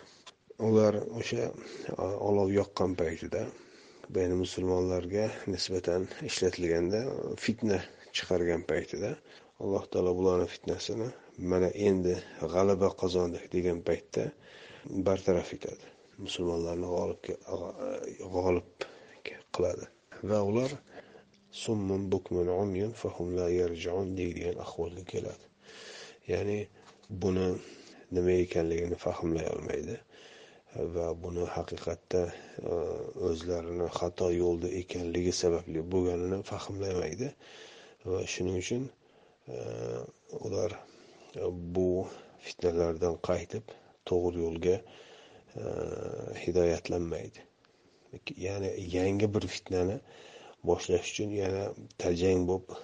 [0.68, 1.44] Ular o'sha
[2.28, 3.42] olov yoqqan paytida
[4.14, 7.00] ya'ni musulmonlarga nisbatan ishlatilganda
[7.44, 7.78] fitna
[8.16, 9.10] chiqargan paytida
[9.62, 11.08] alloh taolo bularni fitnasini
[11.52, 12.14] mana endi
[12.52, 14.24] g'alaba qozondik degan paytda
[15.06, 15.86] bartaraf etadi.
[16.24, 16.88] Musulmonlarni
[18.34, 18.68] g'olib
[19.54, 19.86] qiladi.
[20.30, 20.70] Va ular
[21.62, 25.46] summun bukmun umyun fahum la yarjiun deydigan ahvolga keladi.
[26.32, 26.58] Ya'ni
[27.22, 27.46] buni
[28.16, 29.96] nima ekanligini fahmlay olmaydi
[30.94, 32.74] va buni haqiqatda e,
[33.28, 37.28] o'zlarini xato yo'lda ekanligi sababli bo'lganini fahmlamaydi
[38.12, 38.84] va shuning uchun
[39.54, 39.58] e,
[40.46, 40.76] ular
[41.76, 41.88] bu
[42.46, 43.74] fitnalardan qaytib
[44.10, 44.76] to'g'ri yo'lga
[46.42, 47.46] hidoyatlanmaydi.
[48.46, 49.96] Ya'ni yangi bir fitnani
[50.68, 51.62] boshlash uchun yana
[52.02, 52.78] tajang bo'lib e,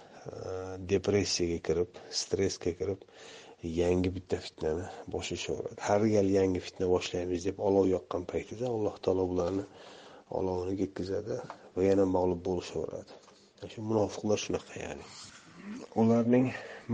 [0.92, 3.00] depressiyaga kirib stressga kirib
[3.80, 9.24] yangi bitta fitnani boshlashaveradi har gal yangi fitna boshlaymiz deb olov yoqqan paytida alloh taolo
[9.32, 9.64] bularni
[10.38, 11.40] olovini ketkazadi
[11.76, 13.12] va yana mag'lub bo'lishaveradi.
[13.72, 15.04] Shu munofiqlar shunaqa ya'ni.
[16.02, 16.46] Ularning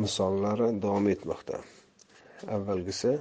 [0.04, 1.60] misollari davom etmoqda.
[2.54, 3.12] Avvalgisi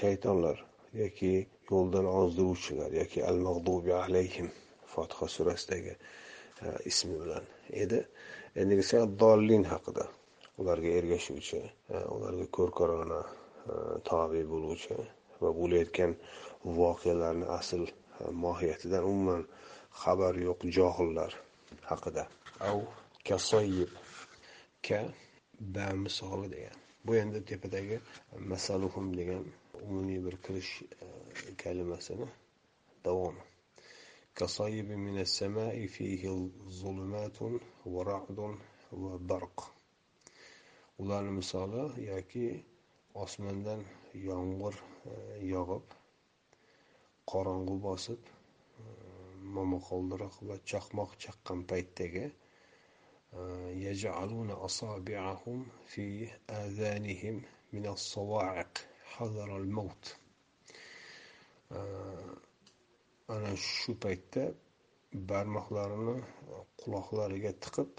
[0.00, 0.56] shaytonlar.
[0.94, 4.48] Yoki yo'ldan ozdiruvchilar yoki al mag'dubi alayhim
[4.92, 5.94] fotiha surasidagi
[6.64, 7.44] e, ismi bilan
[7.82, 8.00] edi.
[8.56, 8.84] Endigi
[9.22, 10.04] dollin haqida
[10.60, 11.60] ularga ergashuvchi
[11.94, 13.20] e, ularga ko'rkorona
[13.72, 13.74] e,
[14.08, 14.96] tobe bo'luvchi
[15.42, 16.16] va bo'layotgan
[16.80, 17.92] voqealarni asl e,
[18.44, 19.46] mohiyatidan umuman
[20.02, 21.32] xabar yo'q johillar
[21.90, 22.26] haqida.
[22.68, 22.78] Av
[23.28, 23.90] kasoyib
[24.86, 25.00] ka
[25.74, 26.76] ba misoli degan.
[27.04, 27.96] Bu endi tepadagi
[28.52, 29.44] masaluhum degan
[29.83, 30.71] umumiy bir kirish
[31.63, 32.27] kalimasini
[33.05, 33.43] davomi
[34.35, 36.23] كصيب من السماء فيه
[36.81, 37.37] ظلمات
[37.85, 38.39] ورعد
[38.91, 39.57] وبرق
[40.99, 42.45] ularni misoli yoki
[43.23, 43.81] osmondan
[44.27, 44.75] yomg'ir
[45.11, 45.13] e,
[45.53, 45.85] yog'ib
[47.31, 48.31] qorong'u bosib e,
[49.57, 52.25] momaqaldiroq va chaqmoq chaqqan paytdagi
[53.87, 57.35] يجعلون أصابعهم في آذانهم
[57.73, 58.73] من الصواعق
[59.13, 60.03] حذر الموت
[63.33, 64.43] ana shu paytda
[65.29, 66.15] barmoqlarini
[66.81, 67.91] quloqlariga tiqib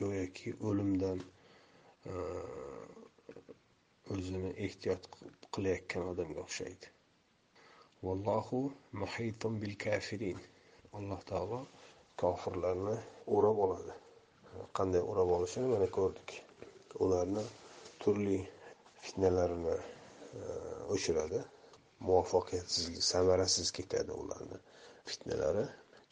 [0.00, 1.18] go'yoki o'limdan
[4.14, 5.02] o'zini ehtiyot
[5.54, 6.86] qilayotgan odamga o'xshaydi
[8.06, 8.60] vallohu
[9.02, 10.38] muhitun bil kafirin
[10.98, 11.60] alloh taolo
[12.22, 12.96] kofirlarni
[13.36, 13.94] o'rab oladi
[14.78, 16.30] qanday o'rab olishini mana ko'rdik
[17.04, 17.44] ularni
[18.02, 18.38] turli
[19.05, 20.41] fitnalarini e,
[20.93, 21.41] o'chiradi.
[22.07, 24.57] Muvaffaqiyatsiz samarasiz ketadi ularni
[25.05, 25.65] fitnalari.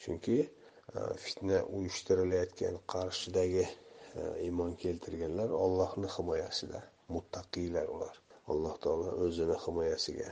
[0.03, 6.83] Chunki e, fitna uyushtirilayotgan qarshidagi e, iymon keltirganlar ollohni himoyasida
[7.15, 8.15] muttaqiylar ular.
[8.51, 10.29] Alloh taolo o'zini himoyasiga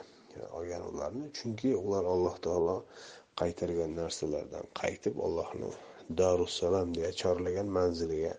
[0.57, 1.25] olgan ularni.
[1.37, 2.77] Chunki ular alloh taolo
[3.39, 5.69] qaytargan narsalardan qaytib allohni
[6.19, 8.33] darussalom deya chorlagan manziliga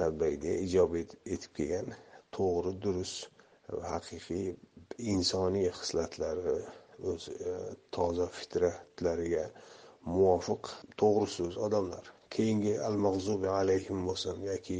[0.00, 1.88] labbay deya ijobat etib kelgan
[2.36, 3.28] to'g'ri durust
[3.92, 4.46] haqiqiy
[5.14, 6.56] insoniy hislatlari
[7.12, 7.52] o'z e,
[7.94, 9.44] toza fitratlariga
[10.06, 10.70] muvofiq
[11.00, 12.04] to'g'ri so'z odamlar.
[12.34, 14.78] Keyingi al mag'zubi alayhim bo'lsin yoki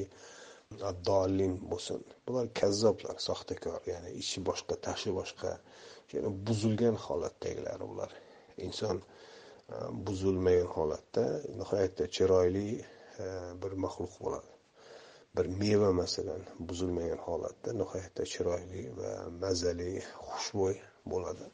[0.90, 5.51] addolin bo'lsin bular kazzoblar soxtakor ya'ni ichi boshqa tashi boshqa
[6.48, 8.10] buzilgan holatdagilar ular.
[8.66, 9.74] Inson e,
[10.06, 11.27] buzilmagan holatda
[11.60, 13.28] nihoyatda chiroyli e,
[13.62, 14.51] bir maxluq bo'ladi.
[15.36, 19.92] Bir meva masalan buzilmagan holatda nihoyatda chiroyli va mazali
[20.30, 20.76] xushbo'y
[21.12, 21.46] bo'ladi.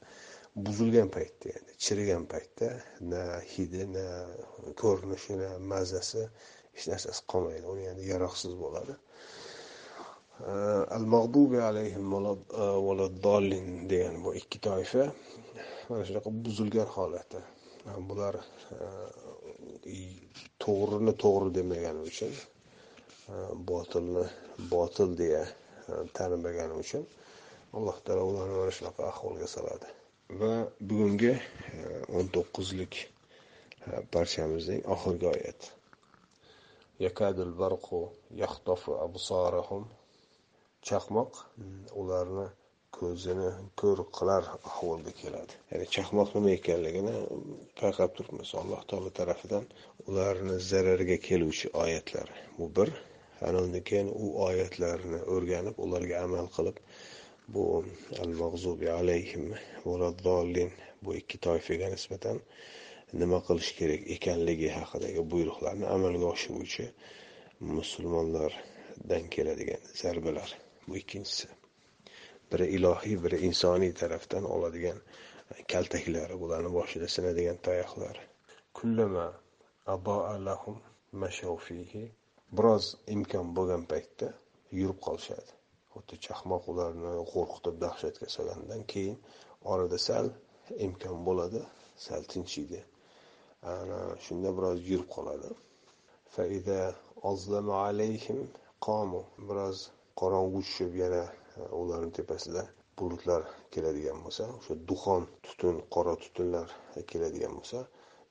[0.66, 2.68] Buzilgan paytda ya'ni chirigan paytda
[3.12, 3.22] na
[3.52, 4.06] hidi na
[4.82, 6.24] ko'rinishi na mazasi
[6.74, 7.64] hech narsasi qolmaydi.
[7.74, 8.98] Uni yani yaroqsiz bo'ladi.
[10.96, 12.10] Al mag'dubi alayhim
[12.88, 15.06] valaddolin e, degan bu ikki toifa
[15.88, 17.46] mana shunaqa buzilgan holatda.
[18.10, 18.42] Bular
[19.94, 19.98] e,
[20.64, 22.32] to'g'rini to'g'ri demagani uchun
[23.70, 24.24] botilni
[24.72, 25.44] botil deya
[26.16, 27.04] tanimagani uchun
[27.76, 29.88] alloh taolo ularni mana shunaqa ahvolga soladi.
[30.40, 30.52] Va
[30.88, 31.32] bugungi
[32.16, 32.94] o'n to'qqizlik
[34.12, 35.68] parchamizning oxirgi oyati
[37.06, 38.00] yakadul barqu
[38.42, 39.84] yaxtofu absarahum.
[40.88, 41.32] Chaqmoq
[42.00, 42.46] ularni
[42.98, 43.50] ko'zini
[43.80, 45.54] ko'r qilar ahvolga keladi.
[45.70, 47.14] Ya'ni chaqmoq nima ekanligini
[47.80, 48.48] payqab turibmiz.
[48.62, 49.64] Alloh taolo tarafidan
[50.08, 52.28] ularni zarariga keluvchi oyatlar.
[52.58, 52.88] Bu bir
[53.46, 56.76] ana keyin u oyatlarni o'rganib ularga amal qilib
[57.54, 57.64] bu
[58.22, 59.44] al mag'zubi alayhim
[61.04, 62.38] bu ikki toifaga nisbatan
[63.20, 66.86] nima qilish kerak ekanligi haqidagi buyruqlarni amalga oshiruvchi
[67.60, 70.50] musulmonlardan keladigan zarbalar.
[70.88, 71.48] Bu ikkinchisi.
[72.52, 75.00] Biri ilohiy biri insoniy tarafdan oladigan
[75.72, 78.16] kaltaklari bularni boshida sinadigan tayoqlar.
[82.56, 82.84] Biroz
[83.14, 84.28] imkon bo'lgan paytda
[84.78, 85.52] yurib qolishadi.
[85.92, 89.16] Xuddi chaqmoq ularni qo'rqitib dahshatga solgandan keyin
[89.72, 90.26] orada sal
[90.86, 91.60] imkon bo'ladi
[92.06, 92.80] sal tinchiydi.
[93.72, 95.50] Ana shunda biroz yurib qoladi.
[99.48, 99.78] Biroz
[100.20, 101.22] qorong'u tushib yana
[101.60, 102.62] e, ularni tepasida
[102.98, 103.42] bulutlar
[103.74, 106.68] keladigan bo'lsa o'sha duxon tutun qora tutunlar
[107.10, 107.78] keladigan bo'lsa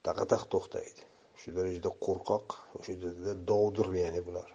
[0.07, 1.01] taqataq to'xtaydi.
[1.39, 2.47] Shu darajada qo'rqoq
[2.77, 4.49] o'sha darajada dovdir ya'ni bular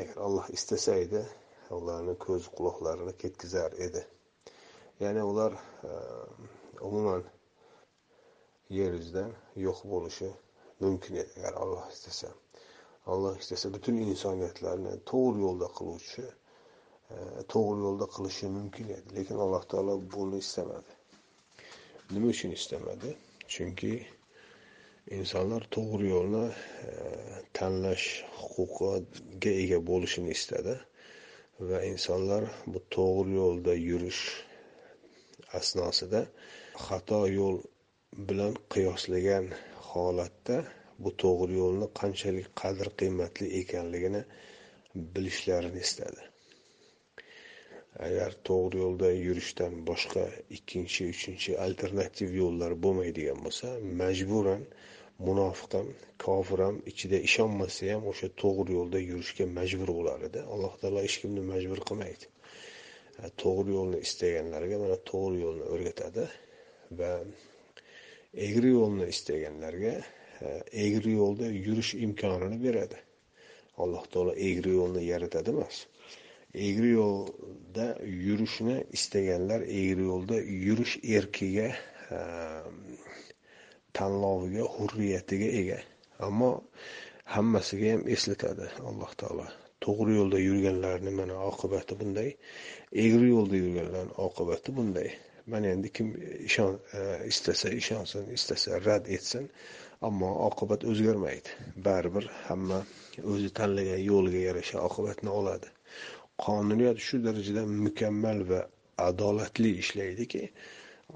[0.00, 1.22] agar alloh istasa edi
[1.78, 4.02] ularni ko'z quloqlarini ketkazar edi
[5.02, 5.52] ya'ni ular
[6.88, 7.22] umuman
[8.78, 9.32] yer yuzidan
[9.66, 10.28] yo'q bo'lishi
[10.84, 12.28] mumkin edi agar alloh istasa
[13.12, 16.24] alloh istasa butun insoniyatlarni to'g'ri yo'lda qiluvchi
[17.52, 20.99] to'g'ri yo'lda qilishi mumkin edi lekin alloh taolo buni istamadi
[22.12, 23.10] nima uchun istamadi?
[23.52, 23.92] Chunki
[25.18, 26.92] insonlar to'g'ri yo'lni e,
[27.58, 28.06] tanlash
[28.42, 30.74] huquqiga ega bo'lishini istadi
[31.70, 34.22] va insonlar bu to'g'ri yo'lda yurish
[35.60, 36.22] asnosida
[36.86, 37.58] xato yo'l
[38.30, 39.50] bilan qiyoslagan
[39.90, 40.58] holatda
[41.02, 44.22] bu to'g'ri yo'lni qanchalik qadr qiymatli ekanligini
[45.14, 46.29] bilishlarini istadi.
[47.98, 50.24] Agar to'g'ri yo'lda yurishdan boshqa
[50.56, 53.68] ikkinchi uchinchi alternativ yo'llar bo'lmaydigan bo'lsa
[54.02, 54.62] majburan
[55.28, 55.88] munofiq ham
[56.24, 60.40] kofir ham ichida ishonmasa ham o'sha to'g'ri yo'lda yurishga majbur bo'lar edi.
[60.54, 62.26] Alloh taolo hech kimni majbur qilmaydi.
[63.42, 66.24] To'g'ri yo'lni istaganlarga mana to'g'ri yo'lni o'rgatadi
[66.98, 67.12] va
[68.48, 69.94] egri yo'lni istaganlarga
[70.86, 72.98] egri yo'lda yurish imkonini beradi.
[73.82, 75.76] Alloh taolo egri yo'lni yaratadi emas.
[76.54, 81.68] Egri yo'lda yurishni istaganlar egri yo'lda yurish erkiga
[83.94, 85.78] tanloviga hurriyatiga ega.
[86.26, 86.50] Ammo
[87.34, 89.46] hammasiga ham eslatadi alloh taolo.
[89.84, 92.30] To'g'ri yo'lda yurganlarni mana oqibati bunday
[93.04, 95.08] egri yo'lda yurganlarni oqibati bunday.
[95.46, 96.12] Mana endi kim
[96.48, 99.48] ishon e, istasa ishonsin istasa rad etsin
[100.08, 101.50] ammo oqibat o'zgarmaydi.
[101.86, 102.82] Baribir hamma
[103.32, 105.70] o'zi tanlagan yo'liga yarasha oqibatni oladi.
[106.44, 108.60] Qonuniyat shu darajada mukammal va
[109.08, 110.42] adolatli ishlaydiki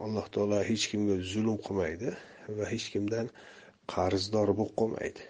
[0.04, 2.10] alloh taolo hech kimga zulm qilmaydi
[2.56, 3.26] va hech kimdan
[3.94, 5.22] qarzdor bo'lib qolmaydi.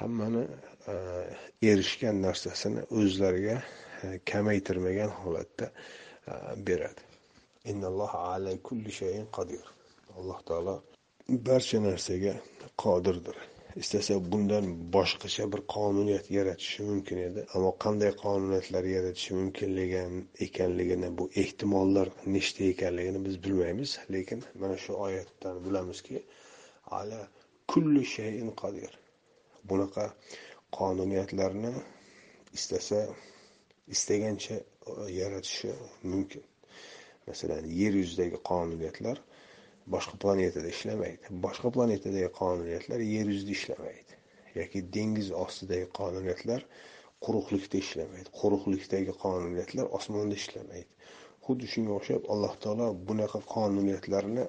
[0.00, 0.44] Hammani
[0.92, 0.94] e,
[1.70, 3.56] erishgan narsasini o'zlariga
[4.04, 5.66] e, kamaytirmagan holatda
[6.30, 6.32] e,
[6.66, 7.02] beradi.
[10.18, 10.74] Alloh taolo
[11.28, 12.34] barcha narsaga
[12.82, 13.36] qodirdir.
[13.82, 17.40] Istasa bundan boshqacha bir qonuniyat yaratishi mumkin edi.
[17.54, 20.02] Ammo qanday qonuniyatlar yaratishi mumkinligi
[20.46, 23.90] ekanligini bu ehtimollar nechta ekanligini biz bilmaymiz.
[24.12, 26.22] Lekin mana shu oyatdan bilamizki
[26.98, 27.20] ala
[27.70, 28.92] kulli shayin qodir
[29.68, 30.04] bunaqa
[30.78, 31.72] qonuniyatlarni
[32.56, 32.98] istasa
[33.94, 34.56] istagancha
[35.20, 35.70] yaratishi
[36.02, 36.42] mumkin.
[37.26, 39.16] Masalan yer yuzidagi qonuniyatlar
[39.94, 44.12] boshqa planetada ishlamaydi boshqa planetadagi qonuniyatlar yer yuzida ishlamaydi.
[44.58, 46.60] Yoki dengiz ostidagi qonuniyatlar
[47.24, 50.92] quruqlikda ishlamaydi quruqlikdagi qonuniyatlar osmonda ishlamaydi.
[51.46, 54.44] Xuddi shunga o'xshab alloh taolo bunaqa qonuniyatlarni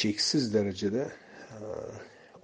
[0.00, 1.04] cheksiz darajada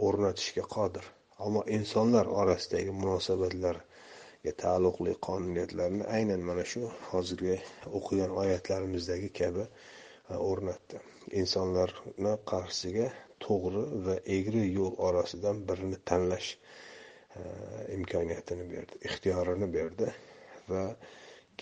[0.06, 1.04] o'rnatishga qodir.
[1.46, 7.56] Ammo insonlar orasidagi munosabatlarga taalluqli qonuniyatlarni aynan mana shu hozirgi
[7.98, 9.64] o'qigan oyatlarimizdagi kabi
[10.30, 11.00] E, o'rnatdi.
[11.40, 13.06] Insonlarni qarshisiga
[13.44, 17.42] to'g'ri va egri yo'l orasidan birini tanlash e,
[17.96, 20.08] imkoniyatini berdi ixtiyorini berdi
[20.72, 20.82] va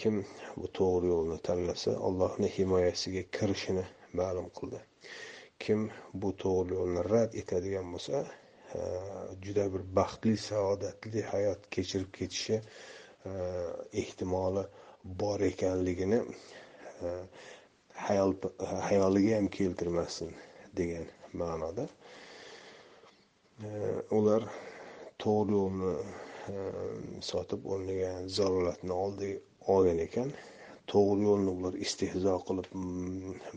[0.03, 0.23] kim
[0.57, 3.85] bu to'g'ri yo'lni tanlasa allohni himoyasiga kirishini
[4.21, 4.81] ma'lum qildi.
[5.65, 5.85] Kim
[6.25, 8.83] bu to'g'ri yo'lni rad etadigan bo'lsa e,
[9.45, 12.63] juda bir baxtli saodatli hayot kechirib ketishi
[14.05, 14.63] ehtimoli
[15.21, 16.19] bor ekanligini
[17.95, 20.31] hayoliga ham keltirmasin
[20.77, 21.07] degan
[21.41, 21.87] ma'noda.
[24.19, 24.43] Ular
[25.23, 25.93] to'g'ri yo'lni
[26.53, 26.57] e,
[27.31, 28.95] sotib o'rniga zalolatni
[29.75, 30.33] olgan ekan.
[30.93, 32.69] To'g'ri yo'lni ular istehzo qilib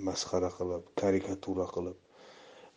[0.07, 1.97] masxara qilib karikatura qilib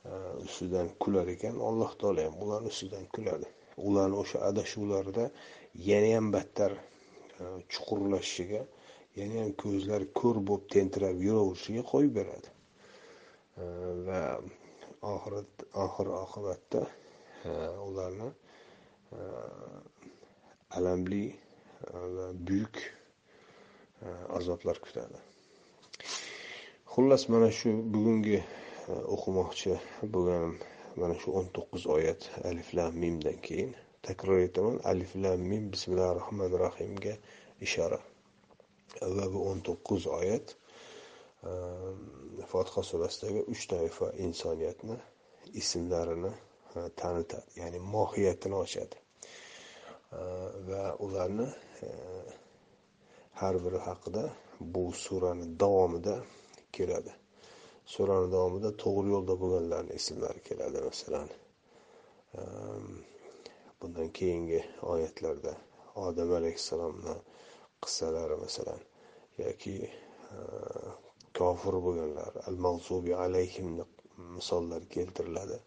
[0.09, 0.13] e,
[0.47, 1.61] ustidan kular ekan.
[1.71, 3.47] Alloh taolo ham ularni ustidan kuladi.
[3.89, 5.31] Ularni o'sha adashuvlarida
[5.91, 8.65] yanayam battar e, chuqurlashishiga
[9.23, 12.49] yanayam ko'zlari ko'r bo'lib tentirab yuraverishiga qo'yib beradi.
[14.09, 14.21] Va
[15.03, 16.83] oxirat oxir oqibatda
[17.45, 17.53] e,
[17.89, 18.29] ularni
[19.13, 19.19] e,
[20.77, 21.35] alamli e,
[22.15, 22.77] va buyuk
[24.39, 25.19] azoblar kutadi.
[26.93, 28.39] Xullas mana shu bugungi
[29.15, 29.75] o'qimoqchi
[30.13, 30.55] bo'lganim
[31.01, 34.81] mana shu o'n to'qqiz oyat alif lam mimdan keyin takror aytaman.
[34.93, 37.15] Alif lam mim bismillahi rohmanir rohimga
[37.67, 38.01] ishora.
[38.99, 40.55] Va bu o'n to'qqiz oyat
[41.51, 42.01] ehm,
[42.53, 44.97] fotiha surasidagi uch toifa insoniyatni
[45.63, 46.33] ismlarini
[46.77, 48.97] e, tanitadi ya'ni mohiyatini ochadi.
[50.19, 50.21] E,
[50.69, 51.49] va ularni
[51.87, 51.89] e,
[53.41, 54.25] har biri haqida
[54.61, 56.17] bu surani davomida
[56.77, 57.13] keladi.
[57.95, 61.29] Surani davomida to'g'ri yo'lda bo'lganlarni ismlari keladi masalan
[62.41, 62.93] ehm,
[63.81, 64.61] bundan keyingi
[64.93, 65.53] oyatlarda
[66.07, 67.15] odam alayhissalomni
[67.85, 68.83] qissalari masalan
[69.39, 70.39] yoki e,
[71.39, 73.85] kofir bo'lganlar al mag'zubi alayhimni
[74.37, 75.59] misollar keltiriladi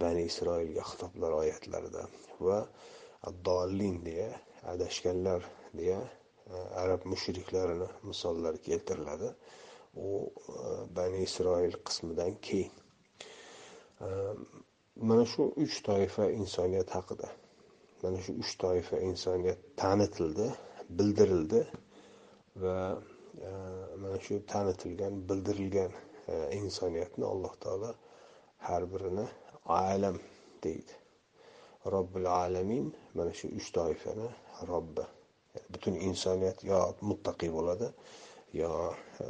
[0.00, 2.02] bani isroilga xitoblar oyatlarida
[2.48, 2.60] va
[3.30, 4.30] addolin deya
[4.72, 5.42] adashganlar
[5.80, 6.00] deya
[6.50, 9.34] e, arab mushriklarini misollar keltiriladi.
[9.94, 10.08] U
[10.48, 10.62] e,
[10.96, 12.72] bani isroil qismidan keyin.
[15.08, 17.28] Mana shu uch toifa insoniyat haqida
[18.02, 20.46] mana shu uch toifa insoniyat tanitildi.
[20.98, 21.60] Bildirildi
[22.62, 22.76] va
[23.48, 23.50] e,
[24.02, 25.92] mana shu tanitilgan bildirilgan
[26.32, 27.90] e, insoniyatni alloh taolo
[28.68, 29.26] har birini
[29.66, 30.16] alam
[30.64, 30.94] deydi.
[31.94, 34.28] Robbil alamin mana shu uch toifani
[34.70, 35.04] robbi.
[35.72, 36.80] Butun insoniyat yo
[37.10, 37.88] muttaqiy bo'ladi
[38.62, 38.72] yo
[39.24, 39.26] e,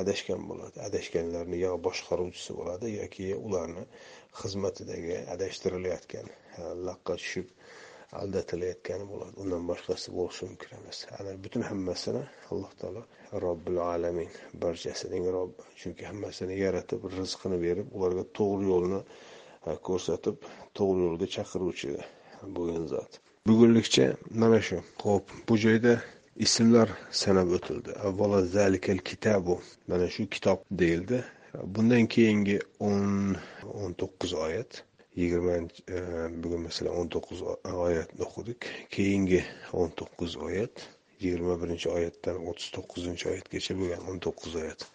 [0.00, 0.76] adashgan bo'ladi.
[0.88, 3.84] Adashganlarni yo boshqaruvchisi bo'ladi yoki ularni
[4.40, 6.26] xizmatidagi adashtirilayotgan
[6.88, 7.46] laqqa tushib
[8.22, 9.34] aldatilayotgan bo'ladi.
[9.42, 13.02] Undan boshqasi bo'lishi mumkin emas ana butun hammasini alloh taolo
[13.44, 14.30] robbil alamin
[14.62, 19.00] barchasining robbi chunki hammasini yaratib rizqini berib ularga to'g'ri yo'lni
[19.68, 20.36] e, ko'rsatib
[20.78, 21.90] to'g'ri yo'lga chaqiruvchi
[22.56, 23.20] bo'lgan zot.
[23.48, 24.06] Bugunlikcha
[24.42, 24.78] mana shu.
[25.06, 25.94] Ho'p bu joyda
[26.46, 26.88] ismlar
[27.22, 27.90] sanab o'tildi.
[28.08, 31.18] Avvalo zalikal kitabu mana shu kitob deyildi.
[31.74, 32.58] Bundan keyingi
[32.88, 33.36] o'n
[33.82, 34.70] o'n to'qqiz oyat.
[35.16, 35.98] Yigirmanchi e,
[36.42, 37.40] bugun masalan o'n to'qqiz
[37.86, 38.68] oyatni o'qidik.
[38.94, 39.40] Keyingi
[39.80, 40.86] o'n to'qqiz oyat
[41.22, 44.86] yigirma birinchi oyatdan o'ttiz to'qqizinchi oyatgacha bo'lgan o'n to'qqiz oyat.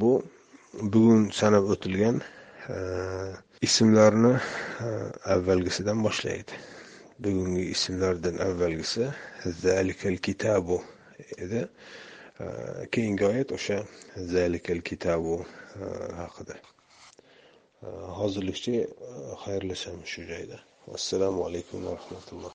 [0.00, 0.10] Bu
[0.94, 2.22] bugun sanab o'tilgan
[2.74, 2.76] e,
[3.68, 4.32] ismlarni
[4.86, 4.88] e,
[5.36, 6.62] avvalgisidan boshlaydi.
[7.24, 9.10] Bugungi ismlardan avvalgisi
[9.62, 10.80] zalikal kitabu
[11.38, 11.66] edi.
[12.94, 13.76] Keyingi oyat o'sha
[14.34, 15.36] zalikal kitabu
[16.18, 16.56] haqida.
[18.18, 18.86] Hozirlikcha e,
[19.44, 20.58] xayrlashamiz shu joyda.
[20.94, 22.50] Assalomu alaykum va rahmatulloh.